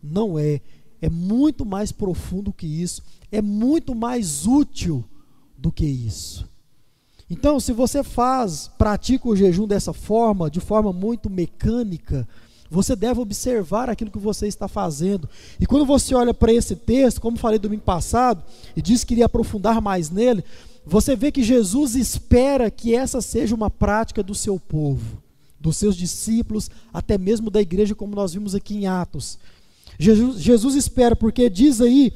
Não 0.01 0.39
é. 0.39 0.61
É 1.01 1.09
muito 1.09 1.65
mais 1.65 1.91
profundo 1.91 2.51
que 2.51 2.67
isso 2.67 3.01
é 3.31 3.41
muito 3.41 3.93
mais 3.93 4.45
útil 4.45 5.03
do 5.57 5.71
que 5.71 5.85
isso. 5.85 6.47
Então, 7.29 7.59
se 7.59 7.71
você 7.71 8.03
faz, 8.03 8.69
pratica 8.77 9.27
o 9.27 9.35
jejum 9.35 9.67
dessa 9.67 9.93
forma, 9.93 10.49
de 10.49 10.59
forma 10.59 10.91
muito 10.91 11.29
mecânica, 11.29 12.27
você 12.69 12.95
deve 12.95 13.19
observar 13.19 13.89
aquilo 13.89 14.11
que 14.11 14.19
você 14.19 14.47
está 14.47 14.67
fazendo. 14.67 15.27
E 15.59 15.65
quando 15.65 15.85
você 15.85 16.13
olha 16.13 16.33
para 16.33 16.53
esse 16.53 16.75
texto, 16.75 17.19
como 17.19 17.37
falei 17.37 17.57
domingo 17.57 17.81
passado, 17.81 18.43
e 18.75 18.81
disse 18.81 19.05
que 19.05 19.13
iria 19.13 19.25
aprofundar 19.25 19.81
mais 19.81 20.09
nele, 20.09 20.43
você 20.85 21.15
vê 21.15 21.31
que 21.31 21.43
Jesus 21.43 21.95
espera 21.95 22.69
que 22.69 22.95
essa 22.95 23.21
seja 23.21 23.55
uma 23.55 23.69
prática 23.69 24.21
do 24.21 24.35
seu 24.35 24.59
povo, 24.59 25.21
dos 25.59 25.77
seus 25.77 25.95
discípulos, 25.95 26.69
até 26.93 27.17
mesmo 27.17 27.49
da 27.49 27.61
igreja, 27.61 27.95
como 27.95 28.15
nós 28.15 28.33
vimos 28.33 28.53
aqui 28.55 28.75
em 28.75 28.87
Atos. 28.87 29.37
Jesus, 29.97 30.41
Jesus 30.41 30.75
espera, 30.75 31.15
porque 31.15 31.49
diz 31.49 31.81
aí 31.81 32.13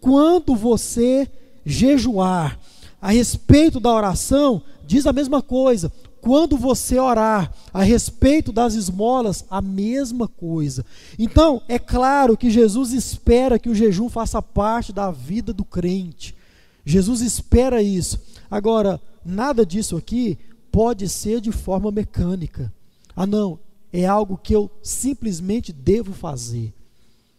quando 0.00 0.54
você 0.54 1.28
jejuar 1.64 2.58
a 3.00 3.10
respeito 3.10 3.80
da 3.80 3.92
oração, 3.92 4.62
diz 4.86 5.06
a 5.06 5.12
mesma 5.12 5.42
coisa. 5.42 5.92
Quando 6.26 6.56
você 6.56 6.98
orar 6.98 7.52
a 7.72 7.84
respeito 7.84 8.50
das 8.50 8.74
esmolas, 8.74 9.44
a 9.48 9.62
mesma 9.62 10.26
coisa. 10.26 10.84
Então, 11.16 11.62
é 11.68 11.78
claro 11.78 12.36
que 12.36 12.50
Jesus 12.50 12.92
espera 12.92 13.60
que 13.60 13.68
o 13.68 13.74
jejum 13.76 14.08
faça 14.08 14.42
parte 14.42 14.92
da 14.92 15.12
vida 15.12 15.52
do 15.52 15.64
crente. 15.64 16.34
Jesus 16.84 17.20
espera 17.20 17.80
isso. 17.80 18.20
Agora, 18.50 19.00
nada 19.24 19.64
disso 19.64 19.96
aqui 19.96 20.36
pode 20.72 21.08
ser 21.08 21.40
de 21.40 21.52
forma 21.52 21.92
mecânica. 21.92 22.74
Ah, 23.14 23.24
não, 23.24 23.56
é 23.92 24.04
algo 24.04 24.36
que 24.36 24.52
eu 24.52 24.68
simplesmente 24.82 25.72
devo 25.72 26.12
fazer. 26.12 26.74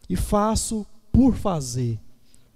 E 0.09 0.15
faço 0.15 0.87
por 1.11 1.35
fazer 1.35 1.99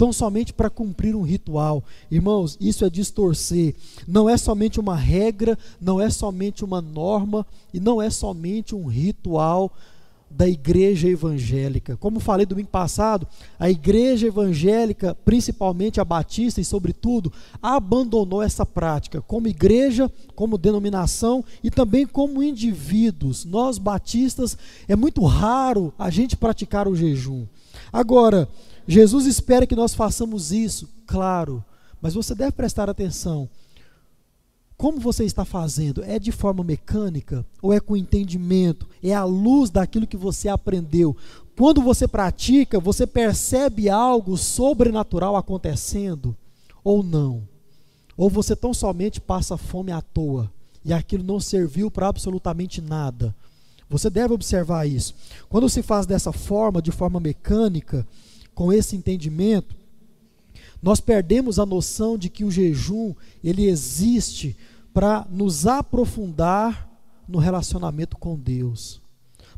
tão 0.02 0.12
somente 0.12 0.52
para 0.52 0.68
cumprir 0.68 1.16
um 1.16 1.22
ritual. 1.22 1.84
Irmãos, 2.10 2.58
isso 2.60 2.84
é 2.84 2.90
distorcer. 2.90 3.76
Não 4.08 4.28
é 4.28 4.36
somente 4.36 4.80
uma 4.80 4.96
regra, 4.96 5.56
não 5.80 6.02
é 6.02 6.10
somente 6.10 6.66
uma 6.66 6.82
norma 6.82 7.46
e 7.72 7.80
não 7.80 8.02
é 8.02 8.10
somente 8.10 8.74
um 8.74 8.88
ritual 8.88 9.72
da 10.28 10.50
igreja 10.50 11.08
evangélica. 11.08 11.96
Como 11.98 12.20
falei 12.20 12.48
domingo 12.48 12.70
passado, 12.70 13.28
a 13.60 13.70
igreja 13.70 14.26
evangélica, 14.26 15.16
principalmente 15.24 16.02
a 16.02 16.06
batista 16.06 16.60
e 16.60 16.66
sobretudo, 16.66 17.32
abandonou 17.62 18.42
essa 18.42 18.66
prática 18.66 19.22
como 19.22 19.48
igreja, 19.48 20.12
como 20.34 20.58
denominação 20.58 21.46
e 21.64 21.70
também 21.70 22.08
como 22.08 22.42
indivíduos. 22.42 23.46
Nós 23.46 23.78
batistas 23.78 24.58
é 24.88 24.96
muito 24.96 25.24
raro 25.24 25.94
a 25.96 26.10
gente 26.10 26.36
praticar 26.36 26.88
o 26.88 26.96
jejum. 26.96 27.46
Agora, 27.94 28.50
Jesus 28.88 29.26
espera 29.26 29.68
que 29.68 29.76
nós 29.76 29.94
façamos 29.94 30.52
isso, 30.52 30.90
claro, 31.06 31.64
mas 32.02 32.14
você 32.14 32.34
deve 32.34 32.52
prestar 32.52 32.90
atenção. 32.90 33.50
Como 34.76 35.00
você 35.00 35.24
está 35.24 35.46
fazendo? 35.46 36.04
É 36.04 36.18
de 36.18 36.32
forma 36.32 36.64
mecânica 36.64 37.46
ou 37.62 37.72
é 37.72 37.80
com 37.80 37.96
entendimento? 37.96 38.90
É 39.04 39.14
à 39.14 39.24
luz 39.24 39.70
daquilo 39.70 40.08
que 40.08 40.18
você 40.18 40.50
aprendeu? 40.50 41.16
Quando 41.56 41.84
você 41.84 42.08
pratica, 42.08 42.80
você 42.80 43.06
percebe 43.06 43.90
algo 43.90 44.36
sobrenatural 44.36 45.36
acontecendo 45.36 46.36
ou 46.84 47.04
não? 47.04 47.48
Ou 48.18 48.28
você 48.28 48.56
tão 48.56 48.74
somente 48.74 49.22
passa 49.22 49.56
fome 49.56 49.92
à 49.92 50.02
toa 50.02 50.52
e 50.84 50.92
aquilo 50.92 51.24
não 51.24 51.40
serviu 51.40 51.92
para 51.92 52.08
absolutamente 52.08 52.82
nada? 52.82 53.36
Você 53.88 54.10
deve 54.10 54.34
observar 54.34 54.88
isso. 54.88 55.14
Quando 55.48 55.70
se 55.70 55.84
faz 55.84 56.08
dessa 56.08 56.32
forma, 56.32 56.82
de 56.82 56.92
forma 56.92 57.20
mecânica, 57.20 58.08
com 58.54 58.72
esse 58.72 58.96
entendimento, 58.96 59.76
nós 60.82 61.00
perdemos 61.00 61.60
a 61.60 61.66
noção 61.66 62.18
de 62.18 62.30
que 62.30 62.44
o 62.44 62.52
jejum 62.52 63.14
ele 63.44 63.66
existe 63.66 64.58
para 64.94 65.26
nos 65.30 65.68
aprofundar 65.68 66.90
no 67.28 67.38
relacionamento 67.38 68.18
com 68.18 68.38
Deus, 68.38 69.00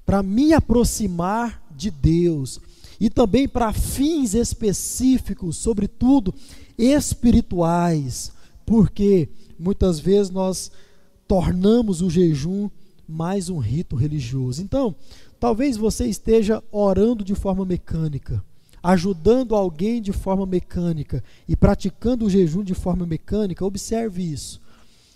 para 0.06 0.21
me 0.21 0.53
aproximar 0.53 1.63
de 1.75 1.89
Deus 1.89 2.60
e 2.99 3.10
também 3.10 3.47
para 3.47 3.73
fins 3.73 4.34
específicos, 4.34 5.58
sobretudo 5.58 6.34
espirituais, 6.77 8.32
porque 8.65 9.29
muitas 9.58 9.99
vezes 9.99 10.29
nós 10.29 10.71
tornamos 11.27 12.01
o 12.01 12.10
jejum 12.10 12.69
mais 13.08 13.49
um 13.49 13.58
rito 13.58 13.95
religioso. 13.95 14.62
Então, 14.62 14.95
talvez 15.39 15.77
você 15.77 16.06
esteja 16.06 16.62
orando 16.71 17.23
de 17.23 17.34
forma 17.34 17.65
mecânica 17.65 18.43
ajudando 18.83 19.55
alguém 19.55 20.01
de 20.01 20.11
forma 20.11 20.45
mecânica 20.45 21.23
e 21.47 21.55
praticando 21.55 22.25
o 22.25 22.29
jejum 22.29 22.61
de 22.61 22.73
forma 22.73 23.05
mecânica, 23.05 23.65
observe 23.65 24.21
isso. 24.21 24.61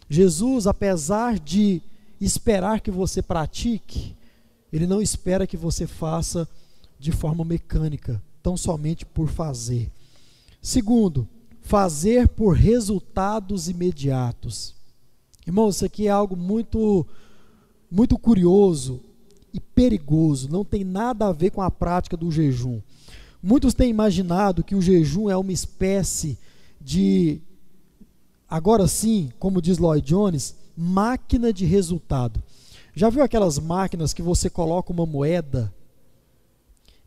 Jesus, 0.10 0.66
apesar 0.66 1.38
de 1.38 1.82
esperar 2.22 2.80
que 2.80 2.90
você 2.90 3.22
pratique, 3.22 4.16
ele 4.72 4.88
não 4.88 5.02
espera 5.02 5.46
que 5.46 5.58
você 5.58 5.86
faça 5.86 6.48
de 6.98 7.12
forma 7.12 7.44
mecânica, 7.44 8.22
tão 8.42 8.56
somente 8.56 9.06
por 9.06 9.28
fazer. 9.28 9.92
Segundo, 10.62 11.28
fazer 11.62 12.30
por 12.30 12.56
resultados 12.56 13.68
imediatos. 13.68 14.74
Irmão, 15.46 15.70
isso 15.70 15.86
aqui 15.86 16.08
é 16.08 16.10
algo 16.10 16.38
muito 16.38 17.06
muito 17.90 18.18
curioso 18.18 19.02
e 19.54 19.62
perigoso, 19.62 20.50
não 20.50 20.66
tem 20.66 20.84
nada 20.84 21.28
a 21.28 21.32
ver 21.32 21.52
com 21.52 21.62
a 21.62 21.72
prática 21.72 22.18
do 22.18 22.30
jejum. 22.30 22.82
Muitos 23.48 23.74
têm 23.74 23.90
imaginado 23.90 24.62
que 24.62 24.76
o 24.76 24.82
jejum 24.82 25.30
é 25.30 25.38
uma 25.38 25.54
espécie 25.54 26.38
de, 26.82 27.40
agora 28.50 28.90
sim, 28.90 29.32
como 29.40 29.62
diz 29.62 29.78
Lloyd 29.78 30.06
Jones, 30.06 30.54
máquina 30.76 31.54
de 31.54 31.64
resultado. 31.64 32.44
Já 32.94 33.10
viu 33.10 33.24
aquelas 33.24 33.58
máquinas 33.58 34.14
que 34.14 34.22
você 34.22 34.50
coloca 34.50 34.92
uma 34.92 35.06
moeda 35.06 35.74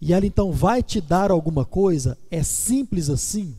e 0.00 0.14
ela 0.14 0.24
então 0.24 0.50
vai 0.50 0.82
te 0.82 0.98
dar 0.98 1.30
alguma 1.30 1.66
coisa? 1.66 2.16
É 2.30 2.42
simples 2.42 3.10
assim. 3.10 3.54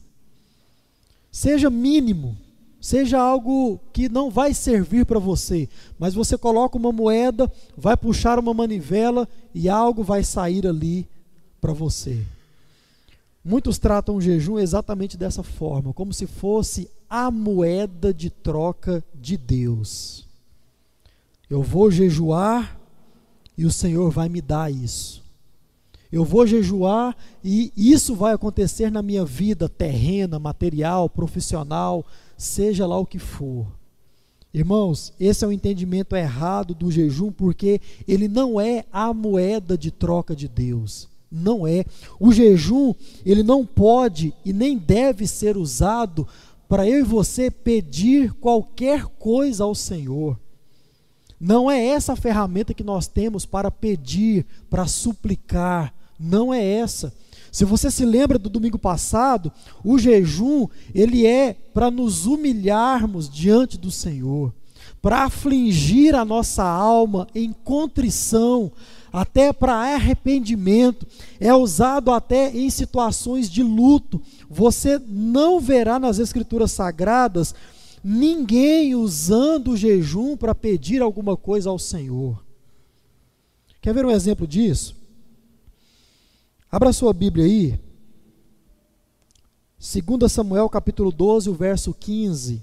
Seja 1.32 1.70
mínimo, 1.70 2.36
seja 2.82 3.22
algo 3.22 3.80
que 3.94 4.10
não 4.10 4.32
vai 4.32 4.56
servir 4.56 5.06
para 5.06 5.20
você, 5.20 5.70
mas 6.00 6.15
você 6.15 6.36
coloca 6.36 6.80
uma 6.80 6.91
moeda, 6.91 7.52
vai 7.78 7.96
puxar 7.96 8.39
uma 8.39 8.56
manivela 8.56 9.30
e 9.54 9.70
algo 9.70 10.02
vai 10.02 10.24
sair 10.24 10.65
ali 10.65 11.08
para 11.62 11.74
você. 11.74 12.26
Muitos 13.43 13.80
tratam 13.80 14.15
o 14.15 14.21
jejum 14.21 14.60
exatamente 14.60 15.17
dessa 15.17 15.41
forma, 15.41 15.93
como 15.93 16.13
se 16.13 16.27
fosse 16.27 16.89
a 17.10 17.32
moeda 17.32 18.13
de 18.13 18.30
troca 18.30 19.04
de 19.13 19.36
Deus. 19.36 20.27
Eu 21.49 21.62
vou 21.63 21.91
jejuar 21.91 22.80
e 23.58 23.65
o 23.65 23.71
Senhor 23.71 24.12
vai 24.12 24.30
me 24.30 24.41
dar 24.41 24.71
isso. 24.71 25.21
Eu 26.12 26.23
vou 26.23 26.45
jejuar 26.45 27.15
e 27.43 27.71
isso 27.75 28.15
vai 28.15 28.34
acontecer 28.34 28.91
na 28.91 29.01
minha 29.01 29.25
vida 29.25 29.67
terrena, 29.67 30.38
material, 30.38 31.10
profissional, 31.10 32.06
seja 32.38 32.86
lá 32.86 32.97
o 32.97 33.06
que 33.06 33.19
for. 33.19 33.65
Irmãos, 34.54 35.13
esse 35.17 35.45
é 35.45 35.47
o 35.47 35.51
entendimento 35.51 36.15
errado 36.15 36.75
do 36.75 36.91
jejum, 36.91 37.32
porque 37.32 37.80
ele 38.06 38.27
não 38.27 38.60
é 38.60 38.84
a 38.91 39.13
moeda 39.13 39.77
de 39.77 39.89
troca 39.89 40.36
de 40.36 40.49
Deus. 40.49 41.08
Não 41.32 41.65
é. 41.65 41.86
O 42.20 42.34
jejum, 42.34 42.94
ele 43.26 43.41
não 43.41 43.65
pode 43.65 44.34
e 44.44 44.52
nem 44.52 44.78
deve 44.78 45.26
ser 45.26 45.56
usado 45.56 46.28
para 46.67 46.88
eu 46.88 47.00
e 47.00 47.04
você 47.04 47.50
pedir 47.50 48.34
qualquer 48.34 49.06
coisa 49.06 49.63
ao 49.63 49.74
Senhor. 49.74 50.38
Não 51.39 51.72
é 51.72 51.84
essa 51.84 52.13
a 52.13 52.15
ferramenta 52.15 52.74
que 52.74 52.84
nós 52.84 53.08
temos 53.08 53.46
para 53.46 53.72
pedir, 53.72 54.46
para 54.70 54.86
suplicar. 54.86 55.94
Não 56.20 56.54
é 56.54 56.63
essa. 56.63 57.13
Se 57.52 57.65
você 57.65 57.91
se 57.91 58.06
lembra 58.06 58.39
do 58.39 58.50
domingo 58.50 58.78
passado, 58.78 59.52
o 59.84 59.98
jejum, 59.98 60.67
ele 60.94 61.26
é 61.26 61.54
para 61.74 61.91
nos 61.91 62.26
humilharmos 62.26 63.30
diante 63.30 63.78
do 63.78 63.91
Senhor, 63.91 64.54
para 65.02 65.26
afligir 65.26 66.15
a 66.15 66.24
nossa 66.24 66.63
alma 66.63 67.28
em 67.36 67.52
contrição, 67.52 68.72
até 69.12 69.52
para 69.52 69.74
arrependimento, 69.74 71.06
é 71.39 71.54
usado 71.54 72.12
até 72.12 72.50
em 72.56 72.69
situações 72.69 73.50
de 73.50 73.62
luto. 73.62 74.21
Você 74.50 75.00
não 75.08 75.60
verá 75.60 76.00
nas 76.00 76.19
Escrituras 76.19 76.71
Sagradas 76.71 77.54
ninguém 78.04 78.95
usando 78.95 79.71
o 79.71 79.78
jejum 79.78 80.36
para 80.36 80.56
pedir 80.56 81.02
alguma 81.02 81.38
coisa 81.38 81.69
ao 81.69 81.78
Senhor. 81.78 82.43
Quer 83.82 83.93
ver 83.93 84.06
um 84.06 84.12
exemplo 84.12 84.47
disso? 84.47 84.95
Abra 86.71 86.93
sua 86.93 87.13
Bíblia 87.13 87.45
aí. 87.45 87.80
2 89.80 90.32
Samuel 90.32 90.69
capítulo 90.69 91.12
12, 91.12 91.50
o 91.50 91.54
verso 91.54 91.93
15. 91.93 92.62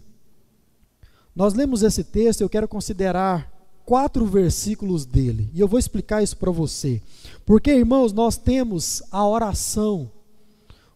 Nós 1.35 1.53
lemos 1.55 1.83
esse 1.83 2.03
texto, 2.03 2.41
eu 2.41 2.49
quero 2.49 2.67
considerar 2.67 3.58
quatro 3.89 4.27
versículos 4.27 5.07
dele. 5.07 5.49
E 5.55 5.61
eu 5.61 5.67
vou 5.67 5.79
explicar 5.79 6.23
isso 6.23 6.37
para 6.37 6.51
você. 6.51 7.01
Porque, 7.47 7.71
irmãos, 7.71 8.13
nós 8.13 8.37
temos 8.37 9.03
a 9.11 9.27
oração 9.27 10.11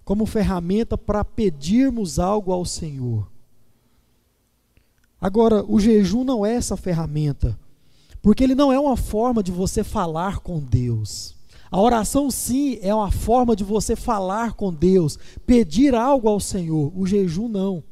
como 0.04 0.26
ferramenta 0.26 0.98
para 0.98 1.24
pedirmos 1.24 2.18
algo 2.18 2.52
ao 2.52 2.66
Senhor. 2.66 3.26
Agora, 5.18 5.64
o 5.66 5.80
jejum 5.80 6.22
não 6.22 6.44
é 6.44 6.52
essa 6.52 6.76
ferramenta, 6.76 7.58
porque 8.20 8.44
ele 8.44 8.54
não 8.54 8.70
é 8.70 8.78
uma 8.78 8.98
forma 8.98 9.42
de 9.42 9.50
você 9.50 9.82
falar 9.82 10.40
com 10.40 10.60
Deus. 10.60 11.34
A 11.70 11.80
oração, 11.80 12.30
sim, 12.30 12.78
é 12.82 12.94
uma 12.94 13.10
forma 13.10 13.56
de 13.56 13.64
você 13.64 13.96
falar 13.96 14.52
com 14.52 14.70
Deus, 14.70 15.18
pedir 15.46 15.94
algo 15.94 16.28
ao 16.28 16.38
Senhor. 16.38 16.92
O 16.94 17.06
jejum, 17.06 17.48
não. 17.48 17.82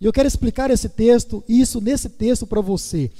E 0.00 0.04
eu 0.04 0.12
quero 0.12 0.28
explicar 0.28 0.70
esse 0.70 0.88
texto, 0.88 1.42
isso 1.48 1.80
nesse 1.80 2.08
texto 2.08 2.46
para 2.46 2.60
você. 2.60 3.10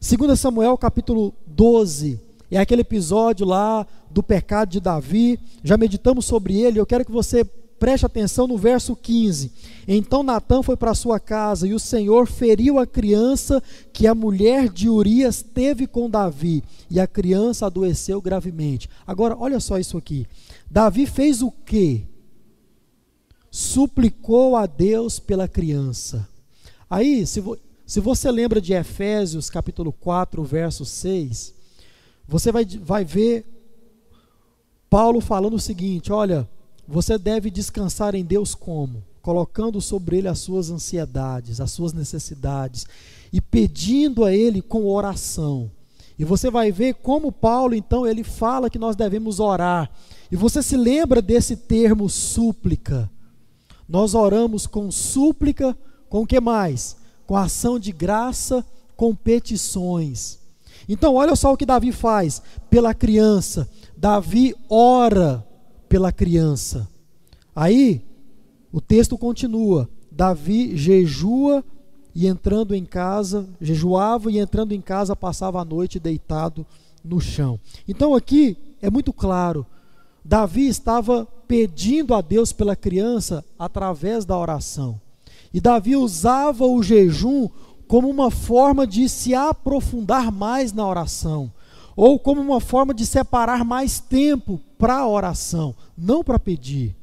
2 0.00 0.38
Samuel 0.38 0.76
capítulo 0.76 1.34
12, 1.46 2.20
é 2.50 2.58
aquele 2.58 2.82
episódio 2.82 3.46
lá 3.46 3.86
do 4.10 4.22
pecado 4.22 4.70
de 4.70 4.80
Davi, 4.80 5.38
já 5.64 5.76
meditamos 5.76 6.24
sobre 6.24 6.60
ele, 6.60 6.78
eu 6.78 6.86
quero 6.86 7.04
que 7.04 7.10
você 7.10 7.44
preste 7.78 8.06
atenção 8.06 8.46
no 8.46 8.56
verso 8.56 8.96
15. 8.96 9.52
Então 9.86 10.22
Natan 10.22 10.62
foi 10.62 10.76
para 10.76 10.94
sua 10.94 11.20
casa 11.20 11.66
e 11.66 11.74
o 11.74 11.78
Senhor 11.78 12.26
feriu 12.26 12.78
a 12.78 12.86
criança 12.86 13.62
que 13.92 14.06
a 14.06 14.14
mulher 14.14 14.68
de 14.68 14.88
Urias 14.88 15.42
teve 15.42 15.86
com 15.86 16.10
Davi, 16.10 16.62
e 16.90 17.00
a 17.00 17.06
criança 17.06 17.66
adoeceu 17.66 18.20
gravemente. 18.20 18.88
Agora, 19.06 19.36
olha 19.38 19.60
só 19.60 19.78
isso 19.78 19.98
aqui. 19.98 20.26
Davi 20.70 21.06
fez 21.06 21.42
o 21.42 21.50
quê? 21.50 22.02
Suplicou 23.50 24.56
a 24.56 24.66
Deus 24.66 25.18
pela 25.18 25.48
criança. 25.48 26.28
Aí, 26.88 27.26
se, 27.26 27.42
se 27.86 28.00
você 28.00 28.32
lembra 28.32 28.60
de 28.60 28.72
Efésios 28.72 29.48
capítulo 29.48 29.92
4, 29.92 30.42
verso 30.42 30.84
6, 30.84 31.54
você 32.26 32.50
vai, 32.50 32.64
vai 32.64 33.04
ver 33.04 33.46
Paulo 34.90 35.20
falando 35.20 35.54
o 35.54 35.60
seguinte: 35.60 36.12
olha, 36.12 36.48
você 36.86 37.16
deve 37.16 37.48
descansar 37.48 38.16
em 38.16 38.24
Deus 38.24 38.56
como? 38.56 39.04
Colocando 39.22 39.80
sobre 39.80 40.18
Ele 40.18 40.26
as 40.26 40.40
suas 40.40 40.68
ansiedades, 40.68 41.60
as 41.60 41.70
suas 41.70 41.92
necessidades, 41.92 42.86
e 43.32 43.40
pedindo 43.40 44.24
a 44.24 44.34
Ele 44.34 44.60
com 44.60 44.86
oração. 44.86 45.70
E 46.18 46.24
você 46.24 46.50
vai 46.50 46.72
ver 46.72 46.94
como 46.94 47.30
Paulo, 47.30 47.74
então, 47.74 48.06
ele 48.06 48.24
fala 48.24 48.70
que 48.70 48.78
nós 48.78 48.96
devemos 48.96 49.38
orar. 49.38 49.90
E 50.30 50.34
você 50.34 50.62
se 50.62 50.76
lembra 50.76 51.20
desse 51.20 51.56
termo 51.56 52.08
súplica. 52.08 53.10
Nós 53.86 54.14
oramos 54.14 54.66
com 54.66 54.90
súplica, 54.90 55.76
com 56.08 56.22
o 56.22 56.26
que 56.26 56.40
mais? 56.40 56.96
Com 57.26 57.36
ação 57.36 57.78
de 57.78 57.92
graça, 57.92 58.64
com 58.96 59.14
petições. 59.14 60.38
Então, 60.88 61.14
olha 61.14 61.34
só 61.34 61.52
o 61.52 61.56
que 61.56 61.66
Davi 61.66 61.92
faz 61.92 62.40
pela 62.70 62.94
criança. 62.94 63.68
Davi 63.96 64.54
ora 64.68 65.46
pela 65.88 66.12
criança. 66.12 66.88
Aí, 67.54 68.02
o 68.72 68.80
texto 68.80 69.16
continua. 69.18 69.88
Davi 70.10 70.76
jejua 70.76 71.64
e 72.14 72.26
entrando 72.26 72.74
em 72.74 72.84
casa, 72.84 73.46
jejuava 73.60 74.30
e 74.30 74.38
entrando 74.38 74.72
em 74.72 74.80
casa 74.80 75.14
passava 75.14 75.60
a 75.60 75.64
noite 75.64 76.00
deitado 76.00 76.66
no 77.04 77.20
chão. 77.20 77.60
Então 77.86 78.14
aqui 78.14 78.56
é 78.80 78.88
muito 78.88 79.12
claro. 79.12 79.66
Davi 80.24 80.66
estava 80.66 81.26
pedindo 81.46 82.14
a 82.14 82.20
Deus 82.20 82.52
pela 82.52 82.74
criança 82.74 83.44
através 83.58 84.24
da 84.24 84.36
oração. 84.36 84.98
E 85.52 85.60
Davi 85.60 85.96
usava 85.96 86.64
o 86.66 86.82
jejum 86.82 87.48
como 87.86 88.08
uma 88.08 88.30
forma 88.30 88.86
de 88.86 89.08
se 89.08 89.34
aprofundar 89.34 90.32
mais 90.32 90.72
na 90.72 90.86
oração, 90.86 91.50
ou 91.94 92.18
como 92.18 92.40
uma 92.40 92.60
forma 92.60 92.92
de 92.92 93.06
separar 93.06 93.64
mais 93.64 94.00
tempo 94.00 94.60
para 94.78 94.98
a 94.98 95.08
oração, 95.08 95.74
não 95.96 96.22
para 96.22 96.38
pedir. 96.38 96.94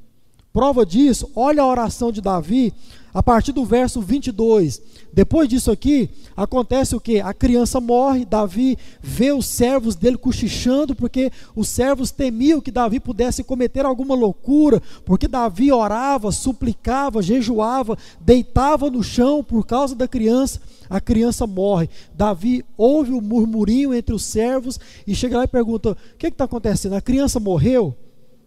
Prova 0.52 0.86
disso, 0.86 1.32
olha 1.36 1.64
a 1.64 1.68
oração 1.68 2.12
de 2.12 2.22
Davi 2.22 2.74
a 3.14 3.22
partir 3.22 3.52
do 3.52 3.64
verso 3.64 4.02
22. 4.02 4.82
Depois 5.14 5.48
disso 5.48 5.70
aqui, 5.70 6.10
acontece 6.36 6.96
o 6.96 7.00
que? 7.00 7.20
A 7.20 7.34
criança 7.34 7.80
morre, 7.80 8.26
Davi 8.26 8.78
vê 9.02 9.32
os 9.32 9.46
servos 9.46 9.96
dele 9.96 10.18
cochichando, 10.18 10.96
porque 10.96 11.32
os 11.56 11.68
servos 11.68 12.10
temiam 12.10 12.60
que 12.60 12.72
Davi 12.72 13.00
pudesse 13.00 13.44
cometer 13.44 13.86
alguma 13.86 14.16
loucura, 14.16 14.82
porque 15.06 15.28
Davi 15.28 15.72
orava, 15.72 16.32
suplicava, 16.32 17.22
jejuava, 17.22 17.98
deitava 18.20 18.90
no 18.90 19.04
chão 19.04 19.44
por 19.44 19.66
causa 19.66 19.94
da 19.94 20.08
criança. 20.08 20.60
A 20.90 21.00
criança 21.00 21.46
morre. 21.46 21.90
Davi 22.14 22.66
ouve 22.76 23.12
o 23.12 23.22
murmurinho 23.22 23.94
entre 23.94 24.14
os 24.14 24.24
servos 24.24 24.80
e 25.06 25.16
chega 25.16 25.38
lá 25.38 25.44
e 25.44 25.48
pergunta: 25.48 25.92
O 25.92 26.18
que 26.18 26.28
está 26.28 26.46
acontecendo? 26.46 26.96
A 26.96 27.02
criança 27.02 27.40
morreu? 27.40 27.96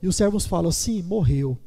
E 0.03 0.09
os 0.09 0.17
servos 0.17 0.47
falam: 0.47 0.71
Sim, 0.71 1.03
morreu. 1.03 1.53
O 1.53 1.59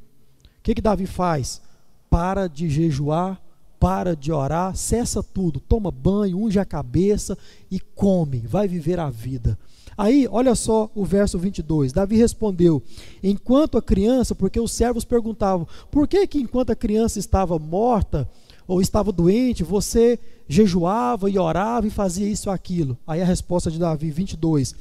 que, 0.62 0.76
que 0.76 0.82
Davi 0.82 1.06
faz? 1.06 1.62
Para 2.10 2.48
de 2.48 2.70
jejuar, 2.70 3.42
para 3.80 4.16
de 4.16 4.32
orar, 4.32 4.76
cessa 4.76 5.24
tudo, 5.24 5.60
toma 5.60 5.90
banho, 5.90 6.38
unge 6.38 6.60
a 6.60 6.66
cabeça 6.66 7.38
e 7.72 7.80
come, 7.80 8.40
vai 8.40 8.68
viver 8.68 9.00
a 9.00 9.10
vida. 9.10 9.58
Aí, 9.98 10.28
olha 10.32 10.56
só 10.56 10.90
o 10.96 11.04
verso 11.04 11.38
22. 11.38 11.92
Davi 11.92 12.16
respondeu: 12.16 12.82
Enquanto 13.22 13.78
a 13.78 13.82
criança, 13.82 14.34
porque 14.34 14.58
os 14.58 14.72
servos 14.72 15.04
perguntavam: 15.04 15.68
Por 15.92 16.08
que 16.08 16.26
que 16.26 16.40
enquanto 16.40 16.70
a 16.70 16.76
criança 16.76 17.20
estava 17.20 17.60
morta 17.60 18.30
ou 18.66 18.82
estava 18.82 19.12
doente, 19.12 19.62
você 19.62 20.18
jejuava 20.48 21.30
e 21.30 21.38
orava 21.38 21.86
e 21.86 21.90
fazia 21.90 22.30
isso 22.30 22.50
aquilo? 22.50 22.98
Aí 23.06 23.22
a 23.22 23.26
resposta 23.26 23.70
de 23.70 23.78
Davi 23.78 24.10
22. 24.10 24.74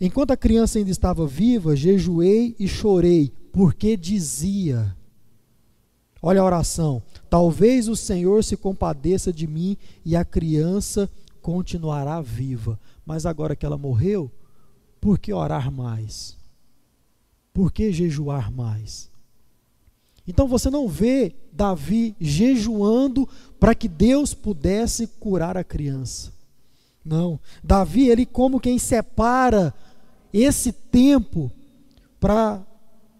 Enquanto 0.00 0.30
a 0.30 0.36
criança 0.36 0.78
ainda 0.78 0.90
estava 0.90 1.26
viva, 1.26 1.74
jejuei 1.74 2.54
e 2.56 2.68
chorei, 2.68 3.32
porque 3.52 3.96
dizia: 3.96 4.94
Olha 6.26 6.40
a 6.40 6.44
oração. 6.44 7.02
Talvez 7.28 7.86
o 7.86 7.94
Senhor 7.94 8.42
se 8.42 8.56
compadeça 8.56 9.30
de 9.30 9.46
mim 9.46 9.76
e 10.06 10.16
a 10.16 10.24
criança 10.24 11.06
continuará 11.42 12.18
viva. 12.22 12.80
Mas 13.04 13.26
agora 13.26 13.54
que 13.54 13.66
ela 13.66 13.76
morreu, 13.76 14.30
por 14.98 15.18
que 15.18 15.34
orar 15.34 15.70
mais? 15.70 16.34
Por 17.52 17.70
que 17.70 17.92
jejuar 17.92 18.50
mais? 18.50 19.10
Então 20.26 20.48
você 20.48 20.70
não 20.70 20.88
vê 20.88 21.34
Davi 21.52 22.16
jejuando 22.18 23.28
para 23.60 23.74
que 23.74 23.86
Deus 23.86 24.32
pudesse 24.32 25.06
curar 25.06 25.58
a 25.58 25.62
criança. 25.62 26.32
Não. 27.04 27.38
Davi, 27.62 28.08
ele 28.08 28.24
como 28.24 28.58
quem 28.58 28.78
separa 28.78 29.74
esse 30.32 30.72
tempo 30.72 31.52
para 32.18 32.62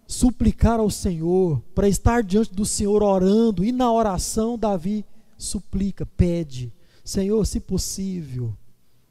suplicar 0.07 0.79
ao 0.79 0.89
Senhor, 0.89 1.61
para 1.73 1.87
estar 1.87 2.23
diante 2.23 2.53
do 2.53 2.65
Senhor 2.65 3.01
orando, 3.01 3.63
e 3.63 3.71
na 3.71 3.91
oração 3.91 4.57
Davi 4.57 5.05
suplica, 5.37 6.05
pede: 6.05 6.71
Senhor, 7.03 7.45
se 7.45 7.59
possível, 7.59 8.55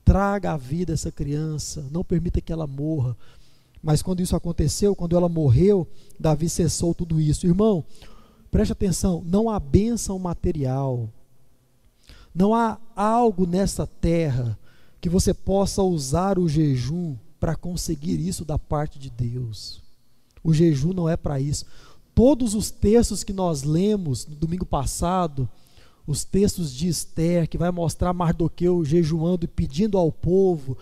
traga 0.05 0.53
a 0.53 0.57
vida 0.57 0.93
essa 0.93 1.11
criança, 1.11 1.87
não 1.91 2.05
permita 2.05 2.41
que 2.41 2.53
ela 2.53 2.67
morra. 2.67 3.17
Mas 3.83 4.03
quando 4.03 4.21
isso 4.21 4.35
aconteceu, 4.35 4.97
quando 4.97 5.17
ela 5.17 5.29
morreu, 5.29 5.87
Davi 6.19 6.49
cessou 6.49 6.95
tudo 6.95 7.21
isso. 7.21 7.47
Irmão, 7.47 7.85
preste 8.51 8.73
atenção: 8.73 9.23
não 9.27 9.51
há 9.51 9.61
bênção 9.61 10.19
material, 10.19 11.11
não 12.35 12.55
há 12.55 12.79
algo 12.97 13.47
nessa 13.47 13.87
terra 13.87 14.59
que 15.01 15.09
você 15.09 15.35
possa 15.35 15.83
usar 15.83 16.39
o 16.39 16.49
jejum 16.49 17.15
para 17.39 17.55
conseguir 17.55 18.19
isso 18.27 18.43
da 18.43 18.59
parte 18.59 18.99
de 18.99 19.11
Deus. 19.11 19.84
O 20.45 20.53
jejum 20.53 20.93
não 20.93 21.09
é 21.09 21.17
para 21.17 21.41
isso. 21.41 21.65
Todos 22.15 22.55
os 22.55 22.71
textos 22.71 23.25
que 23.25 23.33
nós 23.33 23.63
lemos 23.63 24.27
no 24.27 24.37
domingo 24.37 24.67
passado, 24.67 25.49
os 26.07 26.23
textos 26.23 26.73
de 26.73 26.87
Esther, 26.87 27.49
que 27.49 27.59
vai 27.59 27.71
mostrar 27.71 28.13
Mardoqueu 28.13 28.85
jejuando 28.85 29.47
e 29.47 29.49
pedindo 29.49 29.97
ao 29.97 30.13
povo, 30.13 30.77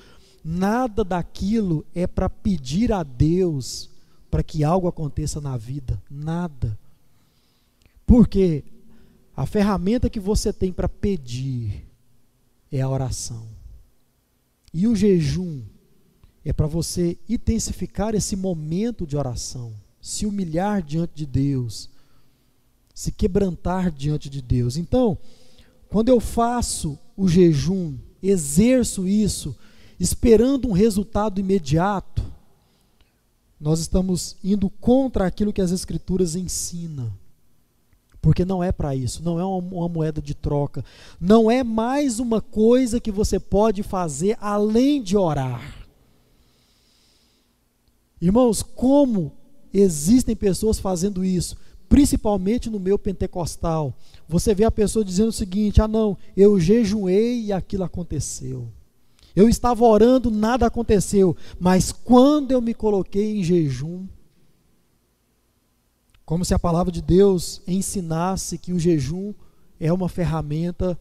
nada 0.44 1.04
daquilo 1.04 1.86
é 1.94 2.06
para 2.06 2.28
pedir 2.28 2.92
a 2.92 3.04
Deus 3.04 3.88
para 4.28 4.42
que 4.42 4.64
algo 4.64 4.88
aconteça 4.88 5.40
na 5.40 5.56
vida. 5.56 6.02
Nada. 6.10 6.76
Porque 8.04 8.64
a 9.36 9.46
ferramenta 9.46 10.10
que 10.10 10.18
você 10.18 10.52
tem 10.52 10.72
para 10.72 10.88
pedir 10.88 11.86
é 12.70 12.80
a 12.80 12.88
oração. 12.88 13.46
E 14.72 14.86
o 14.86 14.96
jejum 14.96 15.62
é 16.44 16.52
para 16.52 16.66
você 16.66 17.16
intensificar 17.28 18.14
esse 18.14 18.34
momento 18.36 19.06
de 19.06 19.16
oração, 19.16 19.72
se 20.00 20.26
humilhar 20.26 20.82
diante 20.82 21.12
de 21.14 21.26
Deus, 21.26 21.88
se 22.94 23.12
quebrantar 23.12 23.90
diante 23.90 24.28
de 24.28 24.42
Deus. 24.42 24.76
Então, 24.76 25.16
quando 25.88 26.08
eu 26.08 26.20
faço 26.20 26.98
o 27.16 27.28
jejum, 27.28 27.96
exerço 28.22 29.06
isso, 29.06 29.56
esperando 29.98 30.68
um 30.68 30.72
resultado 30.72 31.40
imediato, 31.40 32.24
nós 33.60 33.78
estamos 33.78 34.36
indo 34.42 34.68
contra 34.68 35.26
aquilo 35.26 35.52
que 35.52 35.60
as 35.60 35.70
Escrituras 35.70 36.34
ensinam. 36.34 37.12
Porque 38.20 38.44
não 38.44 38.62
é 38.62 38.70
para 38.70 38.94
isso, 38.94 39.22
não 39.22 39.38
é 39.38 39.44
uma, 39.44 39.88
moeda 39.88 40.22
de 40.22 40.34
troca, 40.34 40.84
não 41.20 41.50
é 41.50 41.64
mais 41.64 42.20
uma 42.20 42.40
coisa 42.40 43.00
que 43.00 43.10
você 43.10 43.38
pode 43.38 43.82
fazer 43.82 44.36
além 44.40 45.02
de 45.02 45.16
orar. 45.16 45.81
Irmãos, 48.22 48.62
como 48.62 49.32
existem 49.74 50.36
pessoas 50.36 50.78
fazendo 50.78 51.24
isso, 51.24 51.56
principalmente 51.88 52.70
no 52.70 52.78
meu 52.78 52.96
pentecostal. 52.96 53.98
Você 54.28 54.54
vê 54.54 54.62
a 54.62 54.70
pessoa 54.70 55.04
dizendo 55.04 55.30
o 55.30 55.32
seguinte: 55.32 55.82
ah, 55.82 55.88
não, 55.88 56.16
eu 56.36 56.60
jejuei 56.60 57.46
e 57.46 57.52
aquilo 57.52 57.82
aconteceu. 57.82 58.68
Eu 59.34 59.48
estava 59.48 59.84
orando, 59.84 60.30
nada 60.30 60.66
aconteceu, 60.66 61.36
mas 61.58 61.90
quando 61.90 62.52
eu 62.52 62.60
me 62.60 62.72
coloquei 62.72 63.40
em 63.40 63.42
jejum, 63.42 64.06
como 66.24 66.44
se 66.44 66.54
a 66.54 66.58
palavra 66.60 66.92
de 66.92 67.02
Deus 67.02 67.60
ensinasse 67.66 68.56
que 68.56 68.72
o 68.72 68.78
jejum 68.78 69.34
é 69.80 69.92
uma 69.92 70.08
ferramenta 70.08 70.96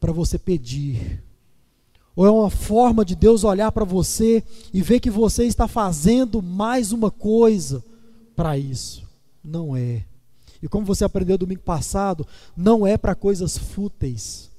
para 0.00 0.12
você 0.12 0.36
pedir. 0.36 1.22
Ou 2.16 2.26
é 2.26 2.30
uma 2.30 2.48
forma 2.48 3.04
de 3.04 3.14
Deus 3.14 3.44
olhar 3.44 3.70
para 3.70 3.84
você 3.84 4.42
e 4.72 4.80
ver 4.80 5.00
que 5.00 5.10
você 5.10 5.44
está 5.44 5.68
fazendo 5.68 6.42
mais 6.42 6.90
uma 6.90 7.10
coisa 7.10 7.84
para 8.34 8.56
isso. 8.56 9.06
Não 9.44 9.76
é. 9.76 10.02
E 10.62 10.66
como 10.66 10.86
você 10.86 11.04
aprendeu 11.04 11.36
domingo 11.36 11.60
passado, 11.60 12.26
não 12.56 12.86
é 12.86 12.96
para 12.96 13.14
coisas 13.14 13.58
fúteis. 13.58 14.50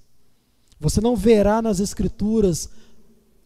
Você 0.79 1.01
não 1.01 1.15
verá 1.15 1.59
nas 1.59 1.79
Escrituras 1.79 2.69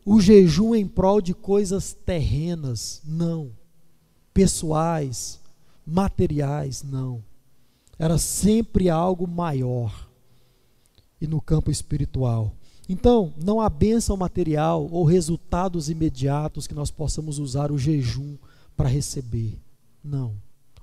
o 0.04 0.19
jejum 0.19 0.76
em 0.76 0.86
prol 0.86 1.21
de 1.21 1.34
coisas 1.34 1.93
terrenas, 1.93 3.02
não. 3.06 3.52
Pessoais, 4.34 5.39
materiais, 5.86 6.84
não. 6.84 7.24
Era 7.97 8.17
sempre 8.17 8.89
algo 8.89 9.26
maior. 9.26 10.10
E 11.21 11.28
no 11.28 11.39
campo 11.39 11.71
espiritual. 11.71 12.54
Então, 12.91 13.34
não 13.41 13.62
há 13.62 13.69
bênção 13.69 14.17
material 14.17 14.86
ou 14.91 15.06
resultados 15.06 15.89
imediatos 15.89 16.67
que 16.67 16.73
nós 16.73 16.91
possamos 16.91 17.39
usar 17.39 17.71
o 17.71 17.77
jejum 17.77 18.36
para 18.75 18.89
receber. 18.89 19.58
Não. 20.04 20.34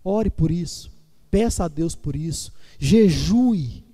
Ore 0.02 0.30
por 0.30 0.50
isso. 0.50 0.90
Peça 1.30 1.64
a 1.64 1.68
Deus 1.68 1.94
por 1.94 2.16
isso. 2.16 2.50
Jejue. 2.78 3.84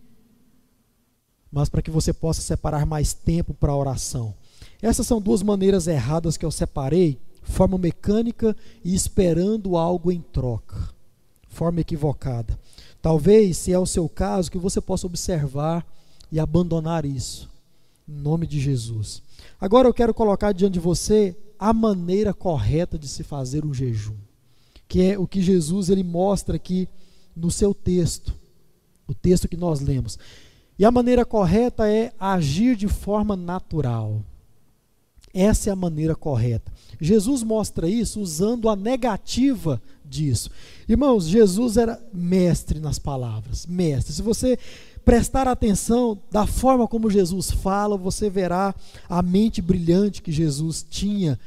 Mas 1.50 1.68
para 1.68 1.82
que 1.82 1.90
você 1.90 2.12
possa 2.12 2.40
separar 2.40 2.86
mais 2.86 3.12
tempo 3.12 3.52
para 3.52 3.72
a 3.72 3.76
oração. 3.76 4.32
Essas 4.80 5.08
são 5.08 5.20
duas 5.20 5.42
maneiras 5.42 5.88
erradas 5.88 6.36
que 6.36 6.44
eu 6.44 6.52
separei, 6.52 7.18
forma 7.42 7.76
mecânica 7.76 8.56
e 8.84 8.94
esperando 8.94 9.76
algo 9.76 10.12
em 10.12 10.20
troca 10.20 10.94
forma 11.54 11.80
equivocada. 11.80 12.58
Talvez, 13.00 13.56
se 13.58 13.72
é 13.72 13.78
o 13.78 13.86
seu 13.86 14.08
caso, 14.08 14.50
que 14.50 14.58
você 14.58 14.80
possa 14.80 15.06
observar 15.06 15.86
e 16.30 16.40
abandonar 16.40 17.04
isso, 17.04 17.48
em 18.08 18.12
nome 18.12 18.46
de 18.46 18.60
Jesus. 18.60 19.22
Agora 19.60 19.88
eu 19.88 19.94
quero 19.94 20.12
colocar 20.12 20.52
diante 20.52 20.74
de 20.74 20.80
você 20.80 21.36
a 21.58 21.72
maneira 21.72 22.34
correta 22.34 22.98
de 22.98 23.08
se 23.08 23.22
fazer 23.22 23.64
um 23.64 23.72
jejum, 23.72 24.16
que 24.86 25.02
é 25.02 25.18
o 25.18 25.26
que 25.26 25.40
Jesus 25.40 25.88
ele 25.88 26.02
mostra 26.02 26.56
aqui 26.56 26.88
no 27.34 27.50
seu 27.50 27.72
texto, 27.72 28.34
o 29.06 29.14
texto 29.14 29.48
que 29.48 29.56
nós 29.56 29.80
lemos. 29.80 30.18
E 30.78 30.84
a 30.84 30.90
maneira 30.90 31.24
correta 31.24 31.88
é 31.88 32.12
agir 32.18 32.76
de 32.76 32.88
forma 32.88 33.36
natural. 33.36 34.20
Essa 35.32 35.70
é 35.70 35.72
a 35.72 35.76
maneira 35.76 36.14
correta. 36.14 36.72
Jesus 37.00 37.42
mostra 37.42 37.88
isso 37.88 38.20
usando 38.20 38.68
a 38.68 38.76
negativa 38.76 39.82
disso. 40.04 40.50
Irmãos, 40.88 41.26
Jesus 41.26 41.76
era 41.76 42.00
mestre 42.12 42.78
nas 42.78 42.98
palavras, 43.00 43.66
mestre. 43.66 44.12
Se 44.12 44.22
você 44.22 44.58
prestar 45.04 45.46
atenção 45.46 46.18
da 46.30 46.46
forma 46.46 46.88
como 46.88 47.10
Jesus 47.10 47.50
fala, 47.50 47.96
você 47.96 48.30
verá 48.30 48.74
a 49.08 49.22
mente 49.22 49.60
brilhante 49.60 50.22
que 50.22 50.32
Jesus 50.32 50.84
tinha 50.88 51.38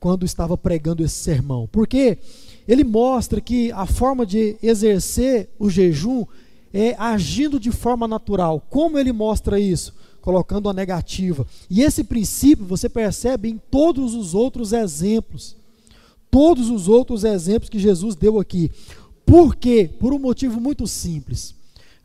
quando 0.00 0.24
estava 0.24 0.56
pregando 0.56 1.04
esse 1.04 1.14
sermão. 1.14 1.68
Porque 1.70 2.18
ele 2.66 2.84
mostra 2.84 3.40
que 3.40 3.70
a 3.72 3.86
forma 3.86 4.26
de 4.26 4.56
exercer 4.62 5.48
o 5.58 5.70
jejum 5.70 6.24
é 6.72 6.94
agindo 6.98 7.60
de 7.60 7.70
forma 7.70 8.08
natural. 8.08 8.62
Como 8.68 8.98
ele 8.98 9.12
mostra 9.12 9.60
isso? 9.60 9.94
Colocando 10.20 10.68
a 10.68 10.72
negativa. 10.72 11.46
E 11.70 11.82
esse 11.82 12.02
princípio 12.02 12.64
você 12.64 12.88
percebe 12.88 13.48
em 13.48 13.58
todos 13.70 14.14
os 14.14 14.34
outros 14.34 14.72
exemplos 14.72 15.56
todos 16.34 16.68
os 16.68 16.88
outros 16.88 17.22
exemplos 17.22 17.70
que 17.70 17.78
Jesus 17.78 18.16
deu 18.16 18.40
aqui. 18.40 18.68
Por 19.24 19.54
quê? 19.54 19.88
Por 20.00 20.12
um 20.12 20.18
motivo 20.18 20.60
muito 20.60 20.84
simples. 20.84 21.54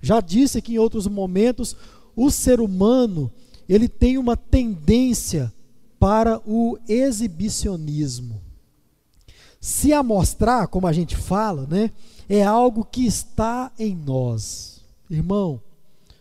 Já 0.02 0.22
disse 0.22 0.58
aqui 0.58 0.76
em 0.76 0.80
outros 0.80 1.08
momentos, 1.08 1.76
o 2.16 2.30
ser 2.30 2.60
humano, 2.60 3.32
ele 3.68 3.88
tem 3.88 4.18
uma 4.18 4.38
tendência 4.38 5.54
para 6.00 6.42
o 6.46 6.78
exibicionismo. 6.88 8.42
Se 9.60 9.92
amostrar, 9.92 10.68
como 10.68 10.88
a 10.88 10.94
gente 10.94 11.18
fala, 11.18 11.68
né, 11.68 11.92
é 12.30 12.44
algo 12.44 12.86
que 12.86 13.06
está 13.06 13.72
em 13.78 13.94
nós. 13.96 14.82
Irmão, 15.10 15.62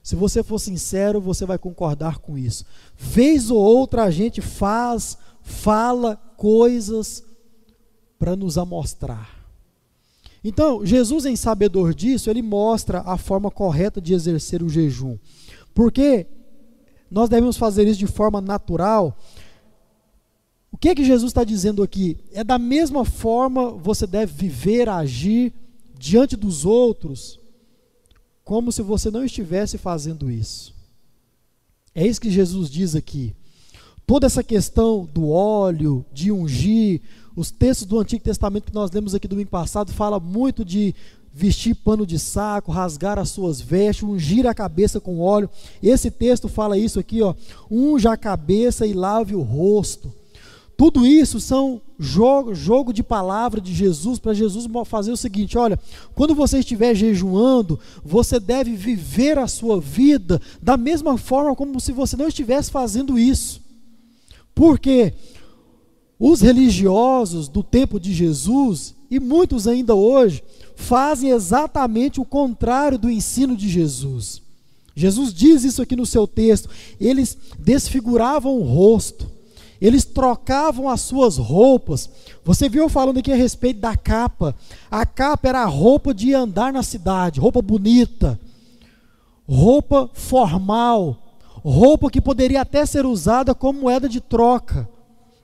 se 0.03 0.17
você 0.17 0.43
for 0.43 0.59
sincero, 0.59 1.21
você 1.21 1.45
vai 1.45 1.59
concordar 1.59 2.19
com 2.19 2.37
isso. 2.37 2.65
Vez 2.97 3.51
ou 3.51 3.59
outra 3.59 4.05
a 4.05 4.11
gente 4.11 4.41
faz, 4.41 5.19
fala 5.43 6.17
coisas 6.37 7.23
para 8.19 8.35
nos 8.35 8.59
amostrar. 8.59 9.38
Então, 10.49 10.85
Jesus, 10.85 11.27
em 11.27 11.37
sabedor 11.37 11.95
disso, 11.95 12.31
ele 12.31 12.41
mostra 12.41 13.03
a 13.05 13.19
forma 13.19 13.51
correta 13.51 14.01
de 14.01 14.15
exercer 14.15 14.63
o 14.63 14.69
jejum. 14.71 15.19
Porque 15.75 16.27
nós 17.11 17.29
devemos 17.29 17.59
fazer 17.59 17.87
isso 17.87 17.99
de 17.99 18.07
forma 18.07 18.41
natural. 18.41 19.15
O 20.73 20.79
que 20.79 20.89
é 20.89 20.95
que 20.95 21.05
Jesus 21.05 21.29
está 21.29 21.45
dizendo 21.45 21.83
aqui? 21.83 22.17
É 22.33 22.43
da 22.43 22.59
mesma 22.59 23.05
forma 23.05 23.73
você 23.73 24.07
deve 24.07 24.33
viver, 24.33 24.89
agir 24.89 25.53
diante 25.99 26.35
dos 26.35 26.65
outros, 26.65 27.39
como 28.43 28.73
se 28.73 28.81
você 28.81 29.11
não 29.11 29.27
estivesse 29.27 29.77
fazendo 29.77 30.31
isso. 30.31 30.75
É 31.95 32.07
isso 32.07 32.23
que 32.23 32.31
Jesus 32.31 32.71
diz 32.71 32.95
aqui. 32.95 33.37
Toda 34.07 34.27
essa 34.27 34.43
questão 34.43 35.07
do 35.13 35.29
óleo, 35.29 36.07
de 36.11 36.33
ungir, 36.33 37.03
os 37.39 37.53
textos 37.53 37.87
do 37.87 38.01
Antigo 38.01 38.25
Testamento 38.25 38.65
que 38.65 38.75
nós 38.75 38.91
lemos 38.91 39.15
aqui 39.15 39.29
domingo 39.29 39.49
passado 39.49 39.93
fala 39.93 40.19
muito 40.19 40.65
de 40.65 40.93
vestir 41.33 41.73
pano 41.73 42.05
de 42.05 42.19
saco, 42.19 42.73
rasgar 42.73 43.17
as 43.17 43.29
suas 43.29 43.61
vestes, 43.61 44.03
ungir 44.03 44.45
a 44.45 44.53
cabeça 44.53 44.99
com 44.99 45.21
óleo. 45.21 45.49
Esse 45.81 46.11
texto 46.11 46.49
fala 46.49 46.77
isso 46.77 46.99
aqui, 46.99 47.23
ó, 47.23 47.37
unja 47.71 48.13
a 48.13 48.17
cabeça 48.17 48.85
e 48.89 48.93
lave 48.93 49.37
o 49.37 49.43
rosto. 49.43 50.13
Tudo 50.77 51.07
isso 51.07 51.39
são 51.39 51.81
jogo, 51.97 52.57
jogo 52.57 52.93
de 52.93 53.05
palavra 53.05 53.61
de 53.61 53.73
Jesus 53.73 54.19
para 54.19 54.35
Jesus 54.35 54.67
fazer 54.85 55.13
o 55.13 55.17
seguinte: 55.17 55.57
olha, 55.57 55.79
quando 56.17 56.35
você 56.35 56.59
estiver 56.59 56.93
jejuando, 56.93 57.79
você 58.05 58.41
deve 58.41 58.75
viver 58.75 59.39
a 59.39 59.47
sua 59.47 59.81
vida 59.81 60.43
da 60.61 60.77
mesma 60.77 61.17
forma 61.17 61.55
como 61.55 61.81
se 61.81 61.93
você 61.93 62.17
não 62.17 62.27
estivesse 62.27 62.69
fazendo 62.69 63.17
isso. 63.17 63.63
Por 64.57 64.77
quê? 64.77 65.15
Os 66.19 66.41
religiosos 66.41 67.49
do 67.49 67.63
tempo 67.63 68.01
de 68.01 68.13
Jesus, 68.13 68.95
e 69.11 69.21
muitos 69.21 69.69
ainda 69.69 69.95
hoje, 69.95 70.43
fazem 70.75 71.31
exatamente 71.31 72.21
o 72.21 72.25
contrário 72.25 72.99
do 72.99 73.11
ensino 73.11 73.57
de 73.57 73.69
Jesus. 73.69 74.43
Jesus 74.95 75.33
diz 75.33 75.63
isso 75.63 75.81
aqui 75.81 75.95
no 75.95 76.05
seu 76.05 76.27
texto. 76.27 76.69
Eles 77.01 77.39
desfiguravam 77.57 78.59
o 78.59 78.65
rosto, 78.65 79.31
eles 79.81 80.05
trocavam 80.05 80.89
as 80.89 81.03
suas 81.03 81.37
roupas. 81.37 82.11
Você 82.45 82.69
viu 82.69 82.89
falando 82.89 83.19
aqui 83.19 83.31
a 83.31 83.37
respeito 83.37 83.79
da 83.79 83.97
capa. 83.97 84.57
A 84.91 85.07
capa 85.07 85.49
era 85.49 85.61
a 85.61 85.67
roupa 85.67 86.13
de 86.13 86.35
andar 86.35 86.73
na 86.73 86.83
cidade, 86.83 87.39
roupa 87.39 87.63
bonita, 87.63 88.39
roupa 89.49 90.11
formal, 90.13 91.17
roupa 91.63 92.11
que 92.11 92.21
poderia 92.21 92.63
até 92.63 92.85
ser 92.85 93.07
usada 93.07 93.55
como 93.55 93.83
moeda 93.83 94.09
de 94.09 94.21
troca, 94.21 94.89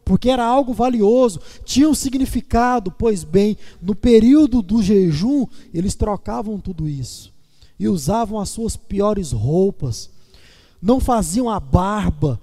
porque 0.04 0.28
era 0.28 0.44
algo 0.44 0.72
valioso, 0.72 1.40
tinha 1.64 1.88
um 1.88 1.94
significado. 1.94 2.90
Pois 2.90 3.24
bem, 3.24 3.56
no 3.80 3.94
período 3.94 4.60
do 4.60 4.82
jejum, 4.82 5.46
eles 5.72 5.94
trocavam 5.94 6.58
tudo 6.58 6.88
isso 6.88 7.34
e 7.78 7.88
usavam 7.88 8.38
as 8.38 8.48
suas 8.48 8.76
piores 8.76 9.32
roupas, 9.32 10.10
não 10.80 11.00
faziam 11.00 11.50
a 11.50 11.58
barba, 11.58 12.40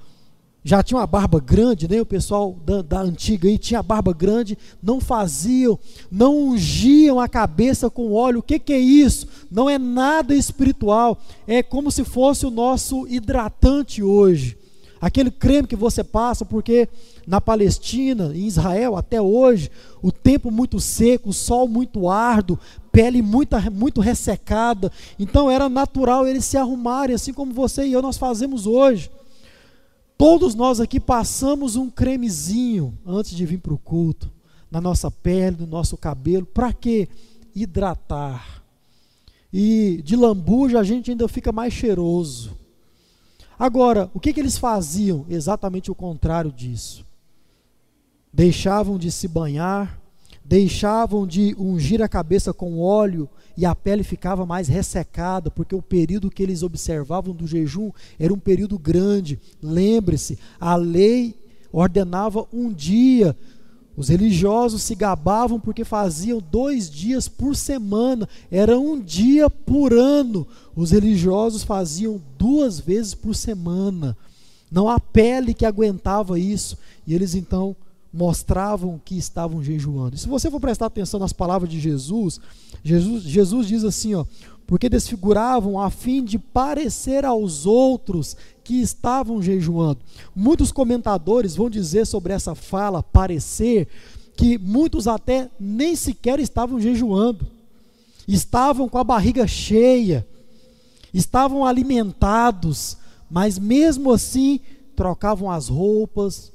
já 0.63 0.83
tinha 0.83 0.99
uma 0.99 1.07
barba 1.07 1.39
grande, 1.39 1.87
nem 1.87 1.97
né? 1.97 2.01
o 2.03 2.05
pessoal 2.05 2.55
da, 2.63 2.81
da, 2.81 3.01
antiga 3.01 3.47
aí 3.47 3.57
tinha 3.57 3.81
barba 3.81 4.13
grande, 4.13 4.57
não 4.81 5.01
faziam, 5.01 5.79
não 6.11 6.49
ungiam 6.49 7.19
a 7.19 7.27
cabeça 7.27 7.89
com 7.89 8.11
óleo. 8.11 8.39
O 8.39 8.43
que, 8.43 8.59
que 8.59 8.73
é 8.73 8.79
isso? 8.79 9.27
Não 9.49 9.67
é 9.67 9.79
nada 9.79 10.35
espiritual, 10.35 11.19
é 11.47 11.63
como 11.63 11.91
se 11.91 12.03
fosse 12.03 12.45
o 12.45 12.51
nosso 12.51 13.07
hidratante 13.07 14.03
hoje. 14.03 14.60
Aquele 15.01 15.31
creme 15.31 15.67
que 15.67 15.75
você 15.75 16.03
passa, 16.03 16.45
porque 16.45 16.87
na 17.25 17.41
Palestina, 17.41 18.31
em 18.35 18.45
Israel, 18.45 18.95
até 18.95 19.19
hoje, 19.19 19.71
o 19.99 20.11
tempo 20.11 20.51
muito 20.51 20.79
seco, 20.79 21.29
o 21.29 21.33
sol 21.33 21.67
muito 21.67 22.07
árduo, 22.07 22.59
pele 22.91 23.19
muito, 23.23 23.55
muito 23.71 23.99
ressecada. 23.99 24.91
Então 25.17 25.49
era 25.49 25.67
natural 25.67 26.27
eles 26.27 26.45
se 26.45 26.55
arrumarem, 26.55 27.15
assim 27.15 27.33
como 27.33 27.51
você 27.51 27.87
e 27.87 27.93
eu 27.93 28.01
nós 28.01 28.15
fazemos 28.15 28.67
hoje. 28.67 29.09
Todos 30.15 30.53
nós 30.53 30.79
aqui 30.79 30.99
passamos 30.99 31.75
um 31.75 31.89
cremezinho 31.89 32.95
antes 33.03 33.31
de 33.31 33.43
vir 33.43 33.57
para 33.57 33.73
o 33.73 33.79
culto, 33.79 34.29
na 34.69 34.79
nossa 34.79 35.09
pele, 35.09 35.57
no 35.59 35.65
nosso 35.65 35.97
cabelo. 35.97 36.45
Para 36.45 36.71
quê? 36.71 37.07
Hidratar. 37.55 38.61
E 39.51 39.99
de 40.03 40.15
lambuja 40.15 40.79
a 40.79 40.83
gente 40.83 41.09
ainda 41.09 41.27
fica 41.27 41.51
mais 41.51 41.73
cheiroso. 41.73 42.60
Agora, 43.61 44.09
o 44.11 44.19
que, 44.19 44.33
que 44.33 44.39
eles 44.39 44.57
faziam? 44.57 45.23
Exatamente 45.29 45.91
o 45.91 45.93
contrário 45.93 46.51
disso. 46.51 47.05
Deixavam 48.33 48.97
de 48.97 49.11
se 49.11 49.27
banhar, 49.27 50.01
deixavam 50.43 51.27
de 51.27 51.55
ungir 51.59 52.01
a 52.01 52.09
cabeça 52.09 52.51
com 52.51 52.79
óleo 52.79 53.29
e 53.55 53.63
a 53.63 53.75
pele 53.75 54.03
ficava 54.03 54.47
mais 54.47 54.67
ressecada, 54.67 55.51
porque 55.51 55.75
o 55.75 55.81
período 55.81 56.31
que 56.31 56.41
eles 56.41 56.63
observavam 56.63 57.35
do 57.35 57.45
jejum 57.45 57.91
era 58.17 58.33
um 58.33 58.39
período 58.39 58.79
grande. 58.79 59.39
Lembre-se, 59.61 60.39
a 60.59 60.75
lei 60.75 61.35
ordenava 61.71 62.47
um 62.51 62.73
dia. 62.73 63.37
Os 64.01 64.09
religiosos 64.09 64.81
se 64.81 64.95
gabavam 64.95 65.59
porque 65.59 65.85
faziam 65.85 66.41
dois 66.51 66.89
dias 66.89 67.27
por 67.27 67.55
semana, 67.55 68.27
era 68.49 68.75
um 68.75 68.99
dia 68.99 69.47
por 69.47 69.93
ano. 69.93 70.47
Os 70.75 70.89
religiosos 70.89 71.61
faziam 71.61 72.19
duas 72.35 72.79
vezes 72.79 73.13
por 73.13 73.35
semana. 73.35 74.17
Não 74.71 74.89
há 74.89 74.99
pele 74.99 75.53
que 75.53 75.67
aguentava 75.67 76.39
isso. 76.39 76.79
E 77.05 77.13
eles 77.13 77.35
então 77.35 77.75
mostravam 78.13 78.99
que 79.03 79.17
estavam 79.17 79.63
jejuando. 79.63 80.17
Se 80.17 80.27
você 80.27 80.51
for 80.51 80.59
prestar 80.59 80.87
atenção 80.87 81.19
nas 81.19 81.31
palavras 81.31 81.69
de 81.69 81.79
Jesus, 81.79 82.39
Jesus, 82.83 83.23
Jesus 83.23 83.67
diz 83.67 83.83
assim, 83.83 84.15
ó, 84.15 84.25
porque 84.67 84.89
desfiguravam 84.89 85.79
a 85.79 85.89
fim 85.89 86.23
de 86.23 86.37
parecer 86.37 87.25
aos 87.25 87.65
outros 87.65 88.35
que 88.63 88.81
estavam 88.81 89.41
jejuando. 89.41 89.99
Muitos 90.35 90.71
comentadores 90.71 91.55
vão 91.55 91.69
dizer 91.69 92.05
sobre 92.05 92.33
essa 92.33 92.55
fala 92.55 93.03
parecer 93.03 93.87
que 94.35 94.57
muitos 94.57 95.07
até 95.07 95.49
nem 95.59 95.95
sequer 95.95 96.39
estavam 96.39 96.79
jejuando. 96.79 97.45
Estavam 98.27 98.87
com 98.87 98.97
a 98.97 99.03
barriga 99.03 99.45
cheia, 99.47 100.25
estavam 101.13 101.65
alimentados, 101.65 102.97
mas 103.29 103.57
mesmo 103.59 104.11
assim 104.11 104.59
trocavam 104.95 105.49
as 105.49 105.67
roupas, 105.67 106.50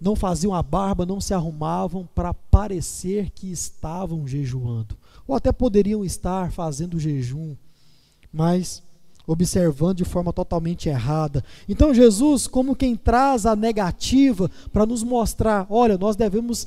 não 0.00 0.16
faziam 0.16 0.54
a 0.54 0.62
barba, 0.62 1.04
não 1.04 1.20
se 1.20 1.34
arrumavam 1.34 2.08
para 2.14 2.32
parecer 2.32 3.30
que 3.30 3.50
estavam 3.50 4.26
jejuando. 4.26 4.96
Ou 5.28 5.34
até 5.34 5.52
poderiam 5.52 6.04
estar 6.04 6.50
fazendo 6.50 6.98
jejum, 6.98 7.54
mas 8.32 8.82
observando 9.26 9.98
de 9.98 10.04
forma 10.04 10.32
totalmente 10.32 10.88
errada. 10.88 11.44
Então 11.68 11.94
Jesus, 11.94 12.46
como 12.46 12.74
quem 12.74 12.96
traz 12.96 13.46
a 13.46 13.54
negativa 13.54 14.50
para 14.72 14.86
nos 14.86 15.02
mostrar, 15.02 15.66
olha, 15.68 15.96
nós 15.96 16.16
devemos 16.16 16.66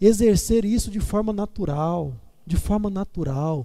exercer 0.00 0.64
isso 0.64 0.90
de 0.90 0.98
forma 0.98 1.32
natural, 1.32 2.12
de 2.44 2.56
forma 2.56 2.90
natural, 2.90 3.64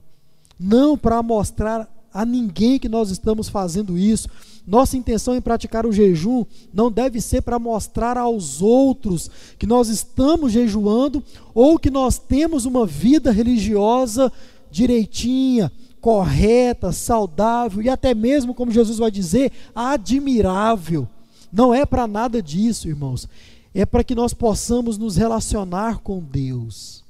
não 0.60 0.98
para 0.98 1.24
mostrar 1.24 1.90
a 2.18 2.26
ninguém 2.26 2.80
que 2.80 2.90
nós 2.90 3.12
estamos 3.12 3.48
fazendo 3.48 3.96
isso, 3.96 4.28
nossa 4.66 4.98
intenção 4.98 5.36
em 5.36 5.42
praticar 5.42 5.86
o 5.86 5.92
jejum 5.92 6.46
não 6.74 6.92
deve 6.92 7.22
ser 7.22 7.44
para 7.44 7.60
mostrar 7.60 8.18
aos 8.18 8.60
outros 8.60 9.30
que 9.60 9.68
nós 9.68 9.88
estamos 9.88 10.52
jejuando 10.52 11.24
ou 11.54 11.78
que 11.78 11.92
nós 11.92 12.18
temos 12.18 12.66
uma 12.66 12.88
vida 12.88 13.30
religiosa 13.32 14.34
direitinha, 14.72 15.72
correta, 16.02 16.92
saudável 16.92 17.84
e 17.84 17.88
até 17.88 18.16
mesmo, 18.16 18.56
como 18.56 18.72
Jesus 18.72 18.98
vai 18.98 19.12
dizer, 19.12 19.52
admirável. 19.76 21.08
Não 21.54 21.72
é 21.72 21.86
para 21.86 22.08
nada 22.08 22.42
disso, 22.42 22.88
irmãos. 22.88 23.30
É 23.76 23.86
para 23.86 24.04
que 24.04 24.16
nós 24.16 24.34
possamos 24.34 24.98
nos 24.98 25.18
relacionar 25.18 26.00
com 26.00 26.20
Deus. 26.20 27.04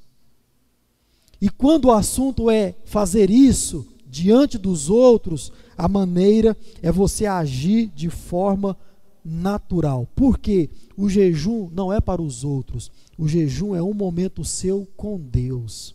E 1.40 1.48
quando 1.48 1.86
o 1.86 1.92
assunto 1.92 2.50
é 2.50 2.74
fazer 2.84 3.30
isso 3.30 3.86
diante 4.18 4.58
dos 4.58 4.90
outros, 4.90 5.52
a 5.76 5.86
maneira 5.86 6.56
é 6.82 6.90
você 6.90 7.24
agir 7.24 7.86
de 7.94 8.10
forma 8.10 8.76
natural. 9.24 10.08
Porque 10.16 10.68
o 10.96 11.08
jejum 11.08 11.70
não 11.72 11.92
é 11.92 12.00
para 12.00 12.20
os 12.20 12.42
outros. 12.42 12.90
O 13.16 13.28
jejum 13.28 13.76
é 13.76 13.82
um 13.82 13.94
momento 13.94 14.44
seu 14.44 14.88
com 14.96 15.18
Deus. 15.18 15.94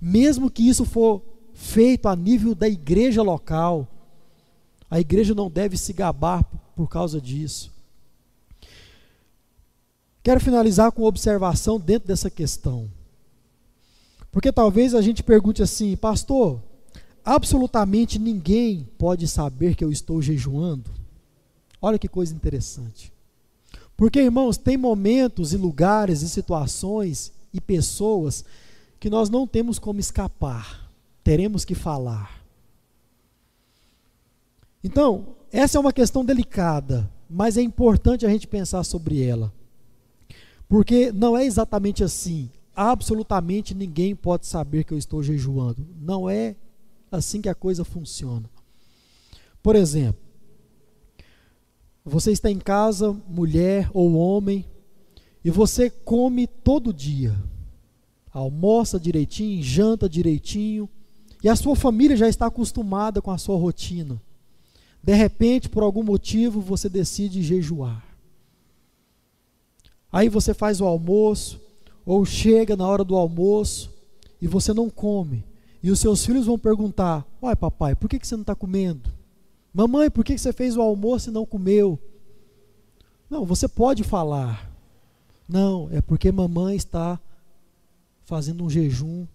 Mesmo 0.00 0.50
que 0.50 0.68
isso 0.68 0.84
for 0.84 1.22
feito 1.54 2.08
a 2.08 2.16
nível 2.16 2.54
da 2.54 2.68
igreja 2.68 3.22
local, 3.22 3.86
a 4.90 4.98
igreja 4.98 5.34
não 5.34 5.48
deve 5.48 5.76
se 5.76 5.92
gabar 5.92 6.42
por 6.74 6.88
causa 6.88 7.20
disso. 7.20 7.72
Quero 10.24 10.40
finalizar 10.40 10.90
com 10.90 11.02
uma 11.02 11.08
observação 11.08 11.78
dentro 11.78 12.08
dessa 12.08 12.28
questão. 12.28 12.90
Porque 14.32 14.50
talvez 14.52 14.94
a 14.94 15.00
gente 15.00 15.22
pergunte 15.22 15.62
assim, 15.62 15.96
pastor, 15.96 16.60
absolutamente 17.30 18.18
ninguém 18.18 18.88
pode 18.98 19.28
saber 19.28 19.76
que 19.76 19.84
eu 19.84 19.92
estou 19.92 20.20
jejuando. 20.20 20.90
Olha 21.80 21.96
que 21.96 22.08
coisa 22.08 22.34
interessante. 22.34 23.12
Porque, 23.96 24.20
irmãos, 24.20 24.56
tem 24.56 24.76
momentos 24.76 25.52
e 25.52 25.56
lugares 25.56 26.22
e 26.22 26.28
situações 26.28 27.32
e 27.54 27.60
pessoas 27.60 28.44
que 28.98 29.08
nós 29.08 29.30
não 29.30 29.46
temos 29.46 29.78
como 29.78 30.00
escapar, 30.00 30.90
teremos 31.22 31.64
que 31.64 31.72
falar. 31.72 32.42
Então, 34.82 35.36
essa 35.52 35.78
é 35.78 35.80
uma 35.80 35.92
questão 35.92 36.24
delicada, 36.24 37.08
mas 37.28 37.56
é 37.56 37.62
importante 37.62 38.26
a 38.26 38.28
gente 38.28 38.48
pensar 38.48 38.82
sobre 38.82 39.22
ela. 39.22 39.52
Porque 40.68 41.12
não 41.12 41.38
é 41.38 41.44
exatamente 41.44 42.02
assim. 42.02 42.50
Absolutamente 42.74 43.72
ninguém 43.72 44.16
pode 44.16 44.48
saber 44.48 44.82
que 44.82 44.92
eu 44.92 44.98
estou 44.98 45.22
jejuando. 45.22 45.86
Não 46.00 46.28
é 46.28 46.56
assim 47.10 47.40
que 47.40 47.48
a 47.48 47.54
coisa 47.54 47.84
funciona. 47.84 48.48
Por 49.62 49.76
exemplo, 49.76 50.20
você 52.04 52.32
está 52.32 52.50
em 52.50 52.58
casa, 52.58 53.12
mulher 53.28 53.90
ou 53.92 54.14
homem, 54.14 54.64
e 55.44 55.50
você 55.50 55.90
come 55.90 56.46
todo 56.46 56.92
dia. 56.92 57.36
Almoça 58.32 58.98
direitinho, 58.98 59.62
janta 59.62 60.08
direitinho, 60.08 60.88
e 61.42 61.48
a 61.48 61.56
sua 61.56 61.74
família 61.74 62.16
já 62.16 62.28
está 62.28 62.46
acostumada 62.46 63.20
com 63.20 63.30
a 63.30 63.38
sua 63.38 63.56
rotina. 63.56 64.20
De 65.02 65.14
repente, 65.14 65.68
por 65.68 65.82
algum 65.82 66.02
motivo, 66.02 66.60
você 66.60 66.88
decide 66.88 67.42
jejuar. 67.42 68.04
Aí 70.12 70.28
você 70.28 70.52
faz 70.52 70.80
o 70.80 70.84
almoço, 70.84 71.60
ou 72.04 72.24
chega 72.24 72.76
na 72.76 72.86
hora 72.86 73.04
do 73.04 73.16
almoço 73.16 73.90
e 74.40 74.46
você 74.46 74.72
não 74.72 74.90
come. 74.90 75.44
E 75.82 75.90
os 75.90 75.98
seus 76.00 76.24
filhos 76.24 76.46
vão 76.46 76.58
perguntar: 76.58 77.26
Uai, 77.42 77.56
papai, 77.56 77.94
por 77.94 78.08
que, 78.08 78.18
que 78.18 78.26
você 78.26 78.36
não 78.36 78.42
está 78.42 78.54
comendo? 78.54 79.10
Mamãe, 79.72 80.10
por 80.10 80.24
que, 80.24 80.34
que 80.34 80.40
você 80.40 80.52
fez 80.52 80.76
o 80.76 80.82
almoço 80.82 81.30
e 81.30 81.32
não 81.32 81.46
comeu? 81.46 81.98
Não, 83.28 83.44
você 83.44 83.68
pode 83.68 84.02
falar. 84.02 84.68
Não, 85.48 85.88
é 85.92 86.00
porque 86.00 86.32
mamãe 86.32 86.76
está 86.76 87.18
fazendo 88.24 88.64
um 88.64 88.70
jejum. 88.70 89.26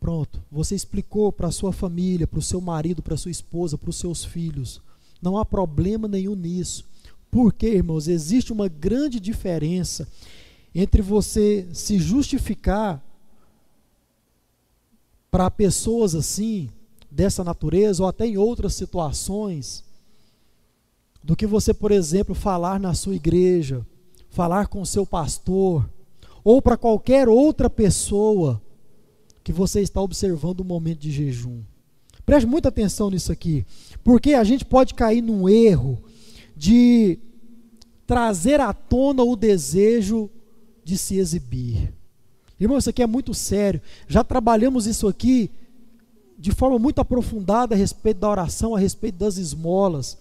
Pronto, 0.00 0.40
você 0.50 0.76
explicou 0.76 1.32
para 1.32 1.48
a 1.48 1.52
sua 1.52 1.72
família, 1.72 2.26
para 2.26 2.38
o 2.38 2.42
seu 2.42 2.60
marido, 2.60 3.02
para 3.02 3.14
a 3.14 3.18
sua 3.18 3.32
esposa, 3.32 3.76
para 3.76 3.90
os 3.90 3.96
seus 3.96 4.24
filhos. 4.24 4.80
Não 5.20 5.36
há 5.36 5.44
problema 5.44 6.06
nenhum 6.06 6.36
nisso. 6.36 6.84
Porque, 7.30 7.66
irmãos, 7.66 8.06
existe 8.06 8.52
uma 8.52 8.68
grande 8.68 9.18
diferença 9.18 10.08
entre 10.74 11.02
você 11.02 11.68
se 11.72 11.98
justificar 11.98 13.02
para 15.30 15.50
pessoas 15.50 16.14
assim, 16.14 16.70
dessa 17.10 17.44
natureza, 17.44 18.02
ou 18.02 18.08
até 18.08 18.26
em 18.26 18.36
outras 18.36 18.74
situações, 18.74 19.84
do 21.22 21.36
que 21.36 21.46
você, 21.46 21.74
por 21.74 21.90
exemplo, 21.90 22.34
falar 22.34 22.80
na 22.80 22.94
sua 22.94 23.14
igreja, 23.14 23.86
falar 24.30 24.68
com 24.68 24.80
o 24.80 24.86
seu 24.86 25.06
pastor, 25.06 25.88
ou 26.44 26.62
para 26.62 26.76
qualquer 26.76 27.28
outra 27.28 27.68
pessoa 27.68 28.62
que 29.42 29.52
você 29.52 29.80
está 29.80 30.00
observando 30.00 30.60
o 30.60 30.64
momento 30.64 31.00
de 31.00 31.10
jejum. 31.10 31.62
Preste 32.24 32.46
muita 32.46 32.68
atenção 32.68 33.10
nisso 33.10 33.32
aqui, 33.32 33.66
porque 34.04 34.34
a 34.34 34.44
gente 34.44 34.64
pode 34.64 34.94
cair 34.94 35.22
num 35.22 35.48
erro 35.48 35.98
de 36.56 37.18
trazer 38.06 38.60
à 38.60 38.72
tona 38.72 39.22
o 39.22 39.36
desejo 39.36 40.30
de 40.84 40.96
se 40.96 41.16
exibir. 41.16 41.92
Irmão, 42.60 42.78
isso 42.78 42.90
aqui 42.90 43.02
é 43.02 43.06
muito 43.06 43.32
sério. 43.34 43.80
Já 44.08 44.24
trabalhamos 44.24 44.86
isso 44.86 45.06
aqui 45.06 45.50
de 46.38 46.52
forma 46.52 46.78
muito 46.78 47.00
aprofundada 47.00 47.74
a 47.74 47.78
respeito 47.78 48.20
da 48.20 48.28
oração, 48.28 48.74
a 48.74 48.78
respeito 48.78 49.16
das 49.16 49.36
esmolas. 49.36 50.18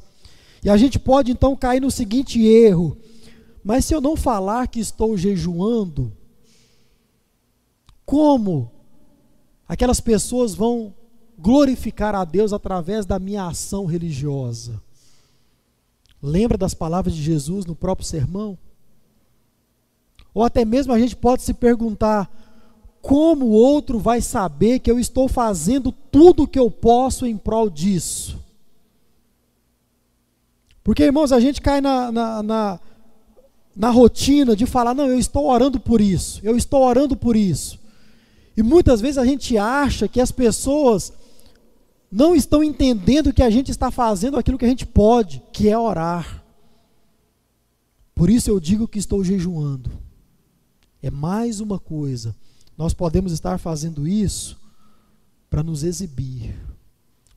E 0.63 0.69
a 0.69 0.77
gente 0.77 0.97
pode 0.97 1.31
então 1.31 1.55
cair 1.55 1.79
no 1.79 1.91
seguinte 1.91 2.41
erro: 2.43 2.97
mas 3.63 3.85
se 3.85 3.93
eu 3.93 4.01
não 4.01 4.15
falar 4.15 4.67
que 4.67 4.79
estou 4.79 5.17
jejuando, 5.17 6.11
como 8.05 8.71
aquelas 9.67 9.99
pessoas 9.99 10.55
vão 10.55 10.93
glorificar 11.37 12.15
a 12.15 12.25
Deus 12.25 12.51
através 12.51 13.05
da 13.05 13.19
minha 13.19 13.45
ação 13.45 13.85
religiosa. 13.85 14.81
Lembra 16.21 16.57
das 16.57 16.73
palavras 16.73 17.13
de 17.13 17.21
Jesus 17.21 17.65
no 17.65 17.75
próprio 17.75 18.07
sermão? 18.07 18.57
Ou 20.37 20.43
até 20.43 20.63
mesmo 20.63 20.93
a 20.93 20.99
gente 20.99 21.15
pode 21.15 21.41
se 21.41 21.51
perguntar: 21.51 22.29
como 23.01 23.47
o 23.47 23.51
outro 23.51 23.97
vai 23.97 24.21
saber 24.21 24.77
que 24.77 24.91
eu 24.91 24.99
estou 24.99 25.27
fazendo 25.27 25.91
tudo 25.91 26.43
o 26.43 26.47
que 26.47 26.59
eu 26.59 26.69
posso 26.69 27.25
em 27.25 27.35
prol 27.35 27.71
disso? 27.71 28.37
Porque, 30.83 31.03
irmãos, 31.03 31.31
a 31.31 31.39
gente 31.39 31.59
cai 31.59 31.81
na, 31.81 32.11
na, 32.11 32.43
na, 32.43 32.79
na 33.75 33.89
rotina 33.89 34.55
de 34.55 34.67
falar: 34.67 34.93
não, 34.93 35.07
eu 35.07 35.17
estou 35.17 35.47
orando 35.47 35.79
por 35.79 35.99
isso, 35.99 36.39
eu 36.43 36.55
estou 36.55 36.83
orando 36.83 37.17
por 37.17 37.35
isso. 37.35 37.79
E 38.55 38.61
muitas 38.61 39.01
vezes 39.01 39.17
a 39.17 39.25
gente 39.25 39.57
acha 39.57 40.07
que 40.07 40.21
as 40.21 40.31
pessoas 40.31 41.11
não 42.11 42.35
estão 42.35 42.63
entendendo 42.63 43.33
que 43.33 43.41
a 43.41 43.49
gente 43.49 43.71
está 43.71 43.89
fazendo 43.89 44.37
aquilo 44.37 44.59
que 44.59 44.65
a 44.65 44.69
gente 44.69 44.85
pode, 44.85 45.41
que 45.51 45.67
é 45.67 45.75
orar. 45.75 46.43
Por 48.13 48.29
isso 48.29 48.51
eu 48.51 48.59
digo 48.59 48.87
que 48.87 48.99
estou 48.99 49.23
jejuando. 49.23 50.05
É 51.01 51.11
mais 51.11 51.59
uma 51.59 51.79
coisa. 51.79 52.35
Nós 52.77 52.93
podemos 52.93 53.31
estar 53.31 53.57
fazendo 53.57 54.07
isso 54.07 54.57
para 55.49 55.63
nos 55.63 55.83
exibir. 55.83 56.55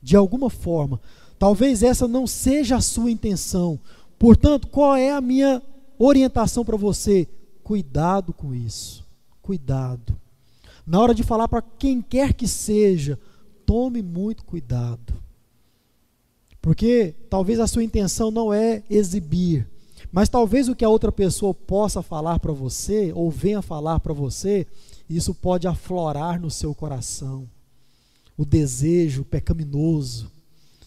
De 0.01 0.15
alguma 0.15 0.49
forma. 0.49 0.99
Talvez 1.37 1.81
essa 1.81 2.07
não 2.07 2.27
seja 2.27 2.75
a 2.75 2.81
sua 2.81 3.09
intenção. 3.09 3.79
Portanto, 4.19 4.67
qual 4.67 4.95
é 4.95 5.11
a 5.11 5.21
minha 5.21 5.61
orientação 5.97 6.63
para 6.63 6.77
você? 6.77 7.27
Cuidado 7.63 8.33
com 8.33 8.53
isso. 8.53 9.03
Cuidado. 9.41 10.15
Na 10.85 10.99
hora 10.99 11.15
de 11.15 11.23
falar 11.23 11.47
para 11.47 11.61
quem 11.61 12.01
quer 12.01 12.33
que 12.33 12.47
seja, 12.47 13.17
tome 13.65 14.01
muito 14.01 14.43
cuidado. 14.43 15.13
Porque 16.61 17.15
talvez 17.29 17.59
a 17.59 17.67
sua 17.67 17.83
intenção 17.83 18.29
não 18.29 18.53
é 18.53 18.83
exibir, 18.89 19.67
mas 20.11 20.29
talvez 20.29 20.67
o 20.67 20.75
que 20.75 20.83
a 20.83 20.89
outra 20.89 21.11
pessoa 21.11 21.53
possa 21.53 22.01
falar 22.01 22.39
para 22.39 22.51
você, 22.51 23.11
ou 23.15 23.31
venha 23.31 23.61
falar 23.61 23.99
para 23.99 24.13
você, 24.13 24.67
isso 25.09 25.33
pode 25.33 25.67
aflorar 25.67 26.39
no 26.39 26.51
seu 26.51 26.75
coração 26.75 27.47
o 28.37 28.45
desejo 28.45 29.23
pecaminoso, 29.23 30.31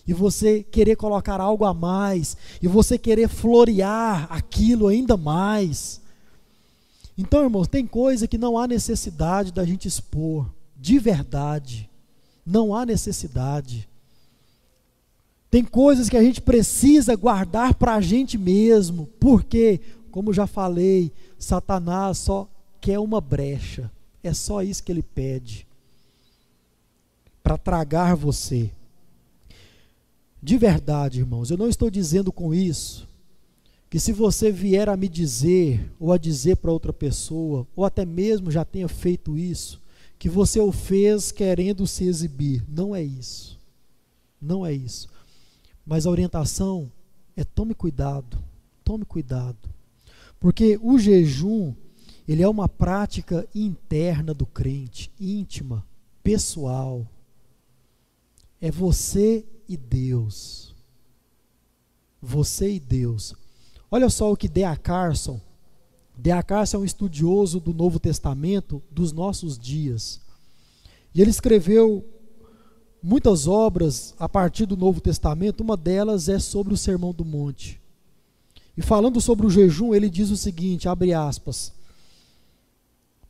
e 0.07 0.12
você 0.12 0.62
querer 0.62 0.97
colocar 0.97 1.41
algo 1.41 1.64
a 1.64 1.72
mais, 1.72 2.37
e 2.61 2.68
você 2.68 2.99
querer 2.99 3.29
florear 3.29 4.27
aquilo 4.31 4.89
ainda 4.89 5.16
mais. 5.16 6.01
Então, 7.16 7.45
irmãos, 7.45 7.68
tem 7.68 7.87
coisa 7.87 8.27
que 8.27 8.37
não 8.37 8.59
há 8.59 8.66
necessidade 8.66 9.53
da 9.53 9.64
gente 9.64 9.89
expor, 9.89 10.51
de 10.77 10.99
verdade. 10.99 11.89
Não 12.45 12.75
há 12.75 12.85
necessidade. 12.85 13.89
Tem 15.55 15.63
coisas 15.63 16.09
que 16.09 16.17
a 16.17 16.21
gente 16.21 16.41
precisa 16.41 17.15
guardar 17.15 17.75
para 17.75 17.95
a 17.95 18.01
gente 18.01 18.37
mesmo, 18.37 19.07
porque, 19.21 19.81
como 20.11 20.33
já 20.33 20.49
falei, 20.49 21.13
Satanás 21.39 22.19
só 22.19 22.49
quer 22.81 22.99
uma 22.99 23.21
brecha. 23.21 23.89
É 24.21 24.35
só 24.35 24.65
isso 24.65 24.83
que 24.83 24.91
ele 24.91 25.01
pede 25.01 25.65
para 27.41 27.57
tragar 27.57 28.17
você. 28.17 28.69
De 30.43 30.59
verdade, 30.59 31.21
irmãos, 31.21 31.53
eu 31.53 31.57
não 31.57 31.69
estou 31.69 31.89
dizendo 31.89 32.33
com 32.33 32.53
isso 32.53 33.07
que 33.89 34.01
se 34.01 34.13
você 34.13 34.51
vier 34.51 34.89
a 34.89 34.97
me 34.97 35.09
dizer, 35.09 35.89
ou 36.01 36.13
a 36.13 36.19
dizer 36.19 36.57
para 36.57 36.73
outra 36.73 36.93
pessoa, 36.93 37.65
ou 37.77 37.85
até 37.85 38.05
mesmo 38.05 38.51
já 38.51 38.65
tenha 38.65 38.89
feito 38.89 39.39
isso, 39.39 39.81
que 40.19 40.29
você 40.29 40.59
o 40.59 40.73
fez 40.73 41.31
querendo 41.31 41.87
se 41.87 42.03
exibir. 42.03 42.65
Não 42.69 42.93
é 42.93 43.05
isso. 43.05 43.57
Não 44.43 44.67
é 44.67 44.73
isso. 44.73 45.14
Mas 45.87 46.07
a 46.07 46.11
orientação 46.11 46.91
é 47.37 47.45
tome 47.45 47.74
cuidado. 47.74 48.39
Tome 48.85 49.05
cuidado. 49.05 49.68
Porque 50.39 50.78
o 50.82 50.99
jejum, 50.99 51.74
ele 52.26 52.43
é 52.43 52.49
uma 52.49 52.68
prática 52.68 53.47
interna 53.55 54.35
do 54.35 54.47
crente, 54.47 55.11
íntima, 55.18 55.85
pessoal. 56.22 57.07
É 58.61 58.70
você 58.70 59.45
e 59.68 59.76
Deus. 59.76 60.74
Você 62.20 62.72
e 62.72 62.80
Deus. 62.80 63.35
Olha 63.91 64.09
só 64.09 64.32
o 64.32 64.37
que 64.37 64.49
D.A. 64.49 64.76
Carson, 64.76 65.41
D.A. 66.16 66.43
Carson 66.43 66.78
é 66.78 66.80
um 66.80 66.85
estudioso 66.85 67.61
do 67.61 67.74
Novo 67.74 67.99
Testamento 67.99 68.82
dos 68.91 69.12
nossos 69.12 69.59
dias. 69.59 70.20
E 71.14 71.20
ele 71.20 71.30
escreveu 71.30 72.05
muitas 73.05 73.47
obras 73.47 74.15
a 74.19 74.27
partir 74.27 74.65
do 74.65 74.79
Novo 74.79 74.99
Testamento, 74.99 75.61
uma 75.63 75.77
delas 75.77 76.27
é 76.31 76.39
sobre 76.39 76.73
o 76.73 76.77
Sermão 76.77 77.13
do 77.13 77.25
Monte. 77.25 77.79
E 78.75 78.81
falando 78.81 79.21
sobre 79.21 79.47
o 79.47 79.51
jejum, 79.51 79.95
ele 79.95 80.09
diz 80.09 80.31
o 80.31 80.37
seguinte, 80.37 80.89
abre 80.89 81.13
aspas: 81.13 81.71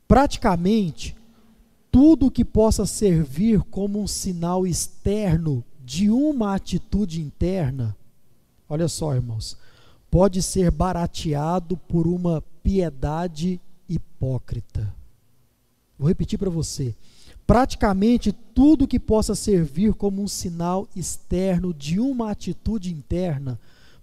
Praticamente 0.07 1.13
tudo 1.91 2.31
que 2.31 2.45
possa 2.45 2.85
servir 2.85 3.61
como 3.63 4.01
um 4.01 4.07
sinal 4.07 4.65
externo 4.65 5.63
de 5.83 6.09
uma 6.09 6.55
atitude 6.55 7.21
interna, 7.21 7.95
olha 8.67 8.87
só, 8.87 9.13
irmãos, 9.13 9.57
pode 10.09 10.41
ser 10.41 10.71
barateado 10.71 11.75
por 11.75 12.07
uma 12.07 12.41
piedade 12.63 13.59
hipócrita. 13.87 14.93
Vou 15.99 16.07
repetir 16.07 16.39
para 16.39 16.49
você. 16.49 16.95
Praticamente 17.45 18.31
tudo 18.31 18.87
que 18.87 18.99
possa 18.99 19.35
servir 19.35 19.93
como 19.93 20.21
um 20.21 20.27
sinal 20.27 20.87
externo 20.95 21.73
de 21.73 21.99
uma 21.99 22.31
atitude 22.31 22.91
interna 22.91 23.59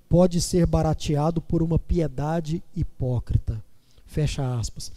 pode 0.08 0.40
ser 0.40 0.66
barateado 0.66 1.40
por 1.40 1.62
uma 1.62 1.78
piedade 1.78 2.62
hipócrita. 2.76 3.62
Fecha 4.06 4.58
aspas. 4.58 4.92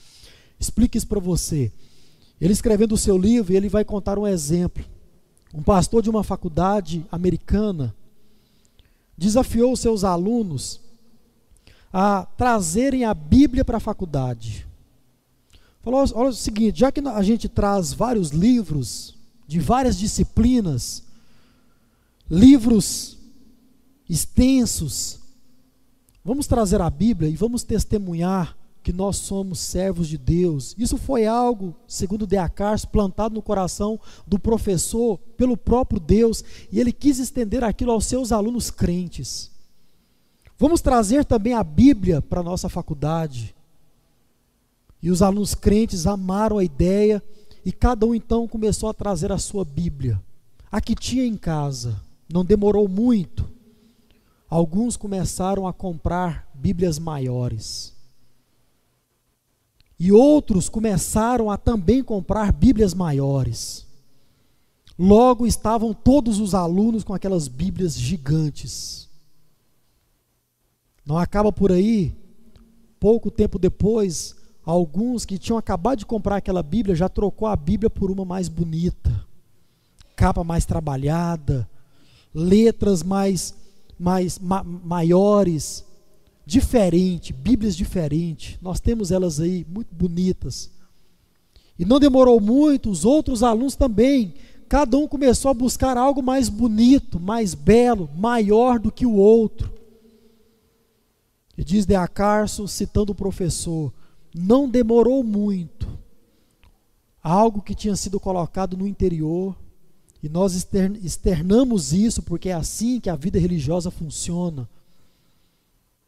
Explique 0.60 0.98
isso 0.98 1.08
para 1.08 1.20
você. 1.20 1.72
Ele 2.40 2.54
escrevendo 2.54 2.94
o 2.94 2.98
seu 2.98 3.18
livro, 3.18 3.54
ele 3.54 3.70
vai 3.70 3.84
contar 3.84 4.20
um 4.20 4.28
exemplo. 4.28 4.84
Um 5.54 5.64
pastor 5.64 6.04
de 6.04 6.10
uma 6.10 6.24
faculdade 6.24 7.06
americana 7.10 7.96
desafiou 9.18 9.76
seus 9.76 10.04
alunos 10.04 10.82
a 11.94 12.26
trazerem 12.38 13.06
a 13.06 13.14
Bíblia 13.14 13.64
para 13.64 13.78
a 13.78 13.80
faculdade. 13.80 14.68
Falou: 15.86 16.04
olha 16.16 16.30
o 16.30 16.34
seguinte, 16.34 16.80
já 16.80 16.92
que 16.92 17.00
a 17.00 17.22
gente 17.22 17.48
traz 17.48 17.94
vários 17.94 18.32
livros 18.32 19.14
de 19.48 19.60
várias 19.60 19.96
disciplinas, 19.96 21.04
livros 22.28 23.20
extensos, 24.10 25.20
vamos 26.24 26.48
trazer 26.48 26.82
a 26.82 26.90
Bíblia 26.90 27.30
e 27.30 27.36
vamos 27.36 27.62
testemunhar 27.62 28.58
que 28.82 28.92
nós 28.92 29.18
somos 29.18 29.60
servos 29.60 30.08
de 30.08 30.18
Deus. 30.18 30.74
Isso 30.76 30.98
foi 30.98 31.28
algo, 31.28 31.76
segundo 31.88 32.26
Deacars, 32.26 32.84
plantado 32.84 33.36
no 33.36 33.42
coração 33.44 34.00
do 34.26 34.40
professor 34.40 35.20
pelo 35.38 35.56
próprio 35.56 36.00
Deus, 36.00 36.44
e 36.72 36.80
ele 36.80 36.92
quis 36.92 37.20
estender 37.20 37.64
aquilo 37.64 37.92
aos 37.92 38.06
seus 38.06 38.32
alunos 38.32 38.72
crentes. 38.72 39.52
Vamos 40.58 40.82
trazer 40.82 41.26
também 41.26 41.54
a 41.54 41.64
Bíblia 41.64 42.24
para 42.24 42.40
a 42.40 42.44
nossa 42.44 42.70
faculdade. 42.70 43.56
E 45.06 45.12
os 45.12 45.22
alunos 45.22 45.54
crentes 45.54 46.08
amaram 46.08 46.58
a 46.58 46.64
ideia 46.64 47.22
e 47.64 47.72
cada 47.72 48.08
um 48.08 48.16
então 48.16 48.48
começou 48.48 48.90
a 48.90 48.94
trazer 48.94 49.32
a 49.32 49.38
sua 49.38 49.64
Bíblia. 49.64 50.20
A 50.72 50.82
que 50.82 50.96
tinha 50.96 51.24
em 51.24 51.38
casa. 51.38 52.02
Não 52.28 52.44
demorou 52.44 52.88
muito. 52.88 53.48
Alguns 54.50 54.98
começaram 54.98 55.68
a 55.68 55.72
comprar 55.72 56.50
Bíblias 56.56 56.98
maiores. 56.98 57.94
E 60.00 60.12
outros 60.12 60.70
começaram 60.70 61.52
a 61.52 61.58
também 61.58 62.04
comprar 62.04 62.52
Bíblias 62.52 62.96
maiores. 62.96 63.86
Logo 64.98 65.46
estavam 65.46 65.94
todos 65.94 66.40
os 66.40 66.56
alunos 66.56 67.04
com 67.04 67.14
aquelas 67.14 67.48
Bíblias 67.48 67.96
gigantes. 67.96 69.08
Não 71.06 71.16
acaba 71.16 71.52
por 71.52 71.72
aí. 71.72 72.12
Pouco 73.00 73.30
tempo 73.30 73.60
depois, 73.60 74.36
alguns 74.66 75.26
que 75.26 75.38
tinham 75.38 75.58
acabado 75.58 76.00
de 76.00 76.06
comprar 76.06 76.38
aquela 76.38 76.64
Bíblia 76.64 76.96
já 76.96 77.08
trocou 77.08 77.48
a 77.48 77.56
Bíblia 77.56 77.90
por 77.90 78.10
uma 78.10 78.26
mais 78.26 78.50
bonita, 78.50 79.26
capa 80.16 80.44
mais 80.44 80.66
trabalhada, 80.66 81.70
letras 82.34 83.04
mais, 83.04 83.54
mais 84.00 84.40
ma 84.40 84.64
maiores, 84.64 85.86
diferente, 86.46 87.32
Bíblias 87.32 87.76
diferentes. 87.76 88.58
Nós 88.62 88.80
temos 88.80 89.12
elas 89.12 89.40
aí 89.40 89.66
muito 89.70 89.94
bonitas. 89.94 90.72
E 91.78 91.86
não 91.86 92.00
demorou 92.00 92.40
muito, 92.40 92.90
os 92.90 93.06
outros 93.06 93.44
alunos 93.44 93.76
também 93.76 94.34
cada 94.68 94.98
um 94.98 95.08
começou 95.08 95.52
a 95.52 95.54
buscar 95.54 95.98
algo 95.98 96.22
mais 96.22 96.50
bonito, 96.50 97.20
mais 97.20 97.54
belo, 97.54 98.10
maior 98.16 98.80
do 98.80 98.92
que 98.92 99.06
o 99.06 99.14
outro. 99.14 99.72
E 101.58 101.64
diz 101.64 101.86
De 101.86 101.96
Acarso, 101.96 102.68
citando 102.68 103.12
o 103.12 103.16
professor, 103.16 103.94
não 104.38 104.70
demorou 104.70 105.24
muito. 105.24 105.88
Algo 107.24 107.62
que 107.62 107.74
tinha 107.74 107.96
sido 107.96 108.20
colocado 108.20 108.76
no 108.76 108.86
interior, 108.86 109.56
e 110.22 110.28
nós 110.28 110.54
externamos 111.02 111.94
isso 111.94 112.22
porque 112.22 112.50
é 112.50 112.54
assim 112.54 113.00
que 113.00 113.10
a 113.10 113.16
vida 113.16 113.40
religiosa 113.40 113.90
funciona, 113.90 114.70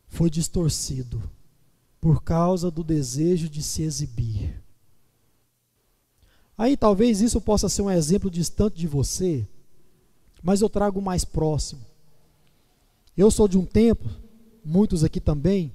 foi 0.07 0.29
distorcido 0.29 1.21
por 2.01 2.21
causa 2.21 2.69
do 2.69 2.83
desejo 2.83 3.49
de 3.49 3.63
se 3.63 3.81
exibir. 3.81 4.61
Aí 6.57 6.75
talvez 6.75 7.21
isso 7.21 7.39
possa 7.39 7.69
ser 7.69 7.83
um 7.83 7.91
exemplo 7.91 8.29
distante 8.29 8.75
de 8.75 8.87
você, 8.87 9.47
mas 10.43 10.61
eu 10.61 10.69
trago 10.69 11.01
mais 11.01 11.23
próximo. 11.23 11.81
Eu 13.15 13.31
sou 13.31 13.47
de 13.47 13.57
um 13.57 13.65
tempo, 13.65 14.09
muitos 14.63 15.03
aqui 15.03 15.19
também, 15.19 15.71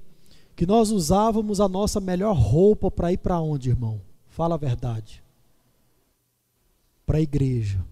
que 0.55 0.65
nós 0.65 0.91
usávamos 0.91 1.59
a 1.59 1.67
nossa 1.67 1.99
melhor 1.99 2.35
roupa 2.35 2.91
para 2.91 3.11
ir 3.11 3.17
para 3.17 3.39
onde, 3.39 3.69
irmão? 3.69 3.99
Fala 4.27 4.55
a 4.55 4.57
verdade. 4.57 5.23
Para 7.05 7.17
a 7.17 7.21
igreja. 7.21 7.83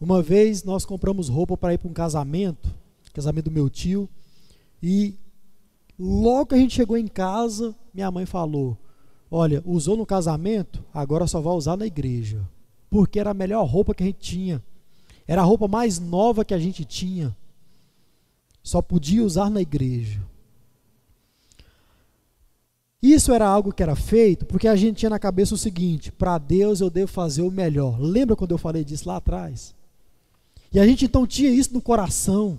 Uma 0.00 0.22
vez 0.22 0.62
nós 0.62 0.84
compramos 0.84 1.28
roupa 1.28 1.56
para 1.56 1.74
ir 1.74 1.78
para 1.78 1.88
um 1.88 1.92
casamento, 1.92 2.74
casamento 3.12 3.46
do 3.46 3.50
meu 3.50 3.68
tio, 3.68 4.08
e 4.82 5.16
logo 5.98 6.46
que 6.46 6.54
a 6.54 6.58
gente 6.58 6.74
chegou 6.74 6.96
em 6.96 7.08
casa, 7.08 7.74
minha 7.92 8.10
mãe 8.10 8.24
falou: 8.24 8.76
Olha, 9.30 9.62
usou 9.66 9.96
no 9.96 10.06
casamento, 10.06 10.84
agora 10.94 11.26
só 11.26 11.40
vai 11.40 11.54
usar 11.54 11.76
na 11.76 11.86
igreja. 11.86 12.48
Porque 12.88 13.18
era 13.18 13.30
a 13.30 13.34
melhor 13.34 13.64
roupa 13.66 13.94
que 13.94 14.02
a 14.02 14.06
gente 14.06 14.20
tinha. 14.20 14.62
Era 15.26 15.42
a 15.42 15.44
roupa 15.44 15.68
mais 15.68 15.98
nova 15.98 16.44
que 16.44 16.54
a 16.54 16.58
gente 16.58 16.84
tinha. 16.84 17.36
Só 18.62 18.80
podia 18.80 19.24
usar 19.24 19.50
na 19.50 19.60
igreja. 19.60 20.22
Isso 23.02 23.32
era 23.32 23.46
algo 23.46 23.72
que 23.72 23.82
era 23.82 23.94
feito 23.94 24.44
porque 24.44 24.66
a 24.66 24.74
gente 24.74 24.96
tinha 24.98 25.10
na 25.10 25.18
cabeça 25.18 25.54
o 25.54 25.58
seguinte: 25.58 26.10
para 26.10 26.38
Deus 26.38 26.80
eu 26.80 26.90
devo 26.90 27.10
fazer 27.10 27.42
o 27.42 27.50
melhor. 27.50 28.00
Lembra 28.00 28.36
quando 28.36 28.52
eu 28.52 28.58
falei 28.58 28.84
disso 28.84 29.08
lá 29.08 29.16
atrás? 29.16 29.74
E 30.72 30.78
a 30.78 30.86
gente 30.86 31.04
então 31.04 31.26
tinha 31.26 31.50
isso 31.50 31.72
no 31.72 31.80
coração. 31.80 32.58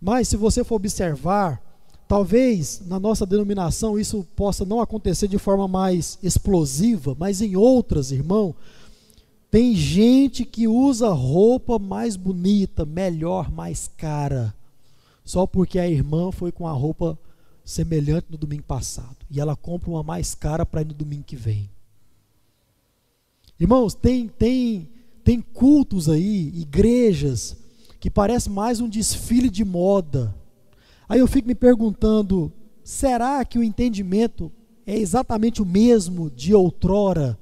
Mas 0.00 0.28
se 0.28 0.36
você 0.36 0.62
for 0.62 0.76
observar, 0.76 1.60
Talvez 2.08 2.80
na 2.86 2.98
nossa 2.98 3.26
denominação 3.26 3.98
isso 3.98 4.26
possa 4.34 4.64
não 4.64 4.80
acontecer 4.80 5.28
de 5.28 5.36
forma 5.36 5.68
mais 5.68 6.18
explosiva, 6.22 7.14
mas 7.18 7.42
em 7.42 7.54
outras, 7.54 8.10
irmão, 8.10 8.54
tem 9.50 9.76
gente 9.76 10.46
que 10.46 10.66
usa 10.66 11.10
roupa 11.10 11.78
mais 11.78 12.16
bonita, 12.16 12.86
melhor, 12.86 13.50
mais 13.50 13.90
cara, 13.94 14.54
só 15.22 15.46
porque 15.46 15.78
a 15.78 15.86
irmã 15.86 16.32
foi 16.32 16.50
com 16.50 16.66
a 16.66 16.72
roupa 16.72 17.18
semelhante 17.68 18.26
no 18.30 18.38
domingo 18.38 18.62
passado 18.62 19.16
e 19.30 19.40
ela 19.40 19.54
compra 19.54 19.90
uma 19.90 20.02
mais 20.02 20.34
cara 20.34 20.64
para 20.64 20.80
ir 20.80 20.86
no 20.86 20.94
domingo 20.94 21.24
que 21.24 21.36
vem. 21.36 21.68
Irmãos, 23.60 23.94
tem 23.94 24.28
tem 24.28 24.88
tem 25.22 25.40
cultos 25.40 26.08
aí, 26.08 26.48
igrejas 26.54 27.56
que 28.00 28.08
parece 28.08 28.48
mais 28.48 28.80
um 28.80 28.88
desfile 28.88 29.50
de 29.50 29.64
moda 29.64 30.34
Aí 31.08 31.20
eu 31.20 31.26
fico 31.26 31.48
me 31.48 31.54
perguntando: 31.54 32.52
será 32.84 33.44
que 33.44 33.58
o 33.58 33.64
entendimento 33.64 34.52
é 34.86 34.96
exatamente 34.96 35.62
o 35.62 35.66
mesmo 35.66 36.30
de 36.30 36.54
outrora? 36.54 37.38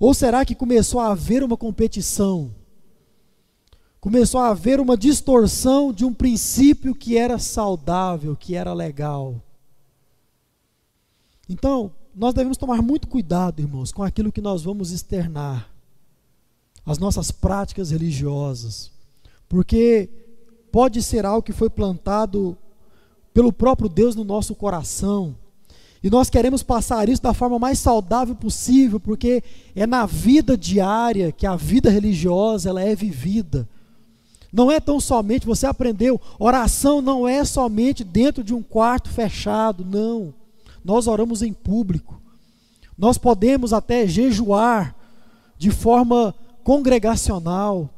Ou 0.00 0.14
será 0.14 0.44
que 0.44 0.54
começou 0.54 0.98
a 0.98 1.12
haver 1.12 1.44
uma 1.44 1.56
competição? 1.56 2.54
Começou 4.02 4.40
a 4.40 4.48
haver 4.48 4.80
uma 4.80 4.96
distorção 4.96 5.92
de 5.92 6.04
um 6.04 6.12
princípio 6.12 6.92
que 6.92 7.16
era 7.16 7.38
saudável, 7.38 8.34
que 8.34 8.56
era 8.56 8.74
legal. 8.74 9.40
Então, 11.48 11.92
nós 12.12 12.34
devemos 12.34 12.56
tomar 12.56 12.82
muito 12.82 13.06
cuidado, 13.06 13.60
irmãos, 13.60 13.92
com 13.92 14.02
aquilo 14.02 14.32
que 14.32 14.40
nós 14.40 14.64
vamos 14.64 14.90
externar, 14.90 15.70
as 16.84 16.98
nossas 16.98 17.30
práticas 17.30 17.92
religiosas, 17.92 18.90
porque 19.48 20.08
pode 20.72 21.00
ser 21.00 21.24
algo 21.24 21.44
que 21.44 21.52
foi 21.52 21.70
plantado 21.70 22.58
pelo 23.32 23.52
próprio 23.52 23.88
Deus 23.88 24.16
no 24.16 24.24
nosso 24.24 24.52
coração. 24.56 25.36
E 26.02 26.10
nós 26.10 26.28
queremos 26.28 26.64
passar 26.64 27.08
isso 27.08 27.22
da 27.22 27.32
forma 27.32 27.56
mais 27.56 27.78
saudável 27.78 28.34
possível, 28.34 28.98
porque 28.98 29.44
é 29.76 29.86
na 29.86 30.06
vida 30.06 30.58
diária 30.58 31.30
que 31.30 31.46
a 31.46 31.54
vida 31.54 31.88
religiosa 31.88 32.68
ela 32.68 32.82
é 32.82 32.96
vivida. 32.96 33.68
Não 34.52 34.70
é 34.70 34.78
tão 34.78 35.00
somente, 35.00 35.46
você 35.46 35.66
aprendeu, 35.66 36.20
oração 36.38 37.00
não 37.00 37.26
é 37.26 37.42
somente 37.44 38.04
dentro 38.04 38.44
de 38.44 38.52
um 38.52 38.62
quarto 38.62 39.08
fechado, 39.08 39.84
não. 39.84 40.34
Nós 40.84 41.06
oramos 41.06 41.40
em 41.40 41.52
público. 41.52 42.20
Nós 42.98 43.16
podemos 43.16 43.72
até 43.72 44.06
jejuar 44.06 44.94
de 45.56 45.70
forma 45.70 46.34
congregacional. 46.62 47.88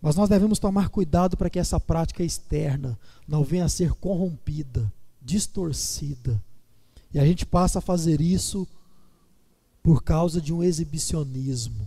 Mas 0.00 0.16
nós 0.16 0.28
devemos 0.28 0.58
tomar 0.58 0.88
cuidado 0.88 1.36
para 1.36 1.48
que 1.48 1.60
essa 1.60 1.78
prática 1.78 2.24
externa 2.24 2.98
não 3.28 3.44
venha 3.44 3.66
a 3.66 3.68
ser 3.68 3.92
corrompida, 3.92 4.92
distorcida. 5.20 6.42
E 7.14 7.20
a 7.20 7.24
gente 7.24 7.46
passa 7.46 7.78
a 7.78 7.82
fazer 7.82 8.20
isso 8.20 8.66
por 9.80 10.02
causa 10.02 10.40
de 10.40 10.52
um 10.52 10.62
exibicionismo. 10.62 11.86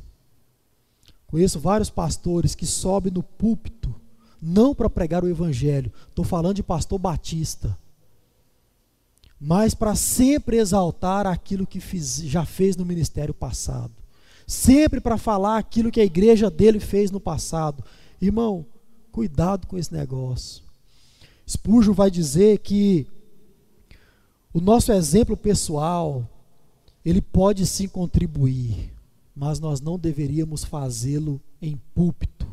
Conheço 1.28 1.60
vários 1.60 1.90
pastores 1.90 2.56
que 2.56 2.66
sobem 2.66 3.12
no 3.12 3.24
púlpito, 3.24 3.94
não 4.42 4.76
para 4.76 4.90
pregar 4.90 5.24
o 5.24 5.30
evangelho, 5.30 5.92
estou 6.08 6.24
falando 6.24 6.56
de 6.56 6.64
pastor 6.64 7.00
batista, 7.00 7.78
mas 9.40 9.74
para 9.74 9.96
sempre 9.96 10.58
exaltar 10.58 11.28
aquilo 11.28 11.68
que 11.68 11.80
fiz, 11.80 12.18
já 12.24 12.46
fez 12.46 12.76
no 12.76 12.86
ministério 12.86 13.34
passado, 13.34 13.94
sempre 14.48 15.02
para 15.02 15.18
falar 15.18 15.58
aquilo 15.58 15.92
que 15.92 16.00
a 16.00 16.06
igreja 16.06 16.50
dele 16.50 16.80
fez 16.80 17.12
no 17.12 17.20
passado. 17.20 17.84
Irmão, 18.22 18.66
cuidado 19.12 19.68
com 19.68 19.78
esse 19.78 19.94
negócio. 19.94 20.64
Spurgeon 21.48 21.94
vai 21.94 22.10
dizer 22.10 22.60
que 22.60 23.08
o 24.54 24.62
nosso 24.62 24.92
exemplo 24.92 25.36
pessoal, 25.36 26.28
ele 27.04 27.22
pode 27.22 27.66
sim 27.66 27.88
contribuir, 27.88 28.95
mas 29.36 29.60
nós 29.60 29.82
não 29.82 30.00
deveríamos 30.00 30.64
fazê-lo 30.64 31.42
em 31.62 31.76
púlpito. 31.94 32.48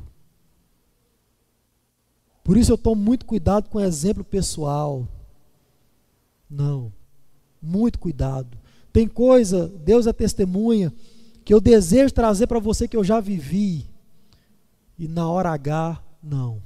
Por 2.42 2.56
isso 2.56 2.72
eu 2.72 2.78
tomo 2.78 3.00
muito 3.00 3.24
cuidado 3.24 3.70
com 3.70 3.78
o 3.78 3.80
exemplo 3.80 4.24
pessoal. 4.24 5.06
Não, 6.50 6.92
muito 7.62 8.00
cuidado. 8.00 8.58
Tem 8.92 9.06
coisa, 9.06 9.68
Deus 9.68 10.08
é 10.08 10.12
testemunha, 10.12 10.92
que 11.44 11.54
eu 11.54 11.60
desejo 11.60 12.12
trazer 12.12 12.48
para 12.48 12.58
você 12.58 12.88
que 12.88 12.96
eu 12.96 13.04
já 13.04 13.20
vivi 13.20 13.86
e 14.98 15.06
na 15.06 15.28
hora 15.30 15.50
H, 15.50 16.02
não. 16.22 16.60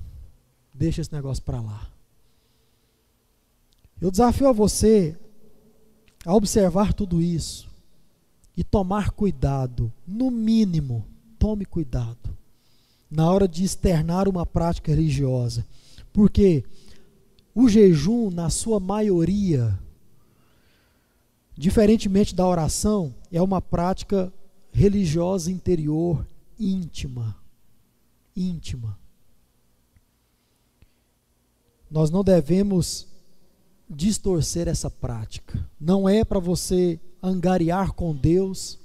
Deixa 0.73 1.03
esse 1.03 1.13
negócio 1.13 1.43
para 1.43 1.61
lá. 1.61 1.89
Eu 4.01 4.11
desafio 4.11 4.49
a 4.49 4.53
você 4.53 5.17
a 6.25 6.35
observar 6.35 6.93
tudo 6.93 7.21
isso 7.21 7.66
e 8.57 8.65
tomar 8.65 9.11
cuidado, 9.11 9.93
no 10.07 10.31
mínimo, 10.31 11.05
tome 11.39 11.65
cuidado 11.65 12.37
na 13.11 13.31
hora 13.31 13.47
de 13.47 13.63
externar 13.63 14.29
uma 14.29 14.45
prática 14.45 14.91
religiosa, 14.91 15.67
porque 16.13 16.65
o 17.55 17.69
jejum, 17.69 18.31
na 18.31 18.51
sua 18.51 18.81
maioria, 18.81 19.79
diferentemente 21.57 22.35
da 22.35 22.47
oração, 22.47 23.15
é 23.31 23.41
uma 23.41 23.63
prática 23.63 24.33
religiosa 24.73 25.51
interior 25.51 26.27
íntima 26.59 27.37
íntima. 28.37 28.99
Nós 31.91 32.11
não 32.11 32.23
devemos 32.23 33.09
distorcer 33.89 34.69
essa 34.69 34.91
prática. 34.91 35.67
Não 35.81 36.09
é 36.09 36.25
para 36.25 36.39
você 36.39 37.01
angariar 37.27 37.93
com 37.93 38.15
Deus, 38.15 38.79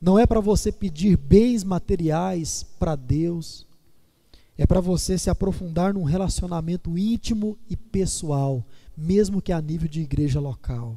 Não 0.00 0.18
é 0.18 0.26
para 0.26 0.40
você 0.40 0.72
pedir 0.72 1.16
bens 1.16 1.62
materiais 1.62 2.66
para 2.76 2.96
Deus. 2.96 3.64
É 4.58 4.66
para 4.66 4.80
você 4.80 5.16
se 5.16 5.30
aprofundar 5.30 5.94
num 5.94 6.02
relacionamento 6.02 6.98
íntimo 6.98 7.56
e 7.70 7.76
pessoal, 7.76 8.64
mesmo 8.96 9.40
que 9.40 9.52
a 9.52 9.60
nível 9.60 9.88
de 9.88 10.00
igreja 10.00 10.40
local. 10.40 10.96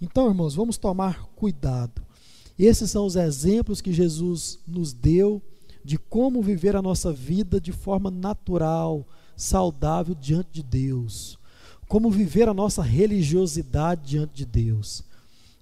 Então, 0.00 0.28
irmãos, 0.28 0.54
vamos 0.54 0.78
tomar 0.78 1.24
cuidado. 1.34 2.02
Esses 2.56 2.88
são 2.88 3.04
os 3.04 3.16
exemplos 3.16 3.80
que 3.80 3.92
Jesus 3.92 4.60
nos 4.64 4.92
deu 4.92 5.42
de 5.84 5.98
como 5.98 6.40
viver 6.40 6.76
a 6.76 6.82
nossa 6.82 7.12
vida 7.12 7.60
de 7.60 7.72
forma 7.72 8.10
natural, 8.12 9.06
saudável 9.36 10.14
diante 10.14 10.50
de 10.52 10.62
Deus. 10.62 11.36
Como 11.88 12.10
viver 12.10 12.48
a 12.48 12.54
nossa 12.54 12.82
religiosidade 12.82 14.08
diante 14.08 14.34
de 14.34 14.46
Deus. 14.46 15.04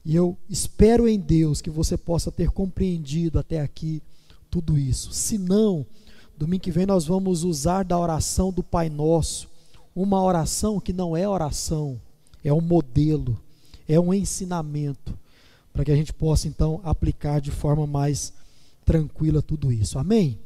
E 0.04 0.14
eu 0.14 0.36
espero 0.50 1.08
em 1.08 1.18
Deus 1.18 1.60
que 1.60 1.70
você 1.70 1.96
possa 1.96 2.30
ter 2.30 2.50
compreendido 2.50 3.38
até 3.38 3.60
aqui 3.60 4.02
tudo 4.50 4.78
isso. 4.78 5.12
Se 5.12 5.38
não, 5.38 5.86
domingo 6.36 6.62
que 6.62 6.70
vem 6.70 6.84
nós 6.84 7.06
vamos 7.06 7.42
usar 7.42 7.84
da 7.84 7.98
oração 7.98 8.52
do 8.52 8.62
Pai 8.62 8.90
Nosso, 8.90 9.48
uma 9.96 10.22
oração 10.22 10.78
que 10.78 10.92
não 10.92 11.16
é 11.16 11.26
oração, 11.26 12.00
é 12.44 12.52
um 12.52 12.60
modelo, 12.60 13.40
é 13.88 13.98
um 13.98 14.12
ensinamento, 14.12 15.16
para 15.72 15.84
que 15.84 15.90
a 15.90 15.96
gente 15.96 16.12
possa 16.12 16.46
então 16.48 16.80
aplicar 16.84 17.40
de 17.40 17.50
forma 17.50 17.86
mais 17.86 18.32
tranquila 18.84 19.40
tudo 19.40 19.72
isso. 19.72 19.98
Amém? 19.98 20.38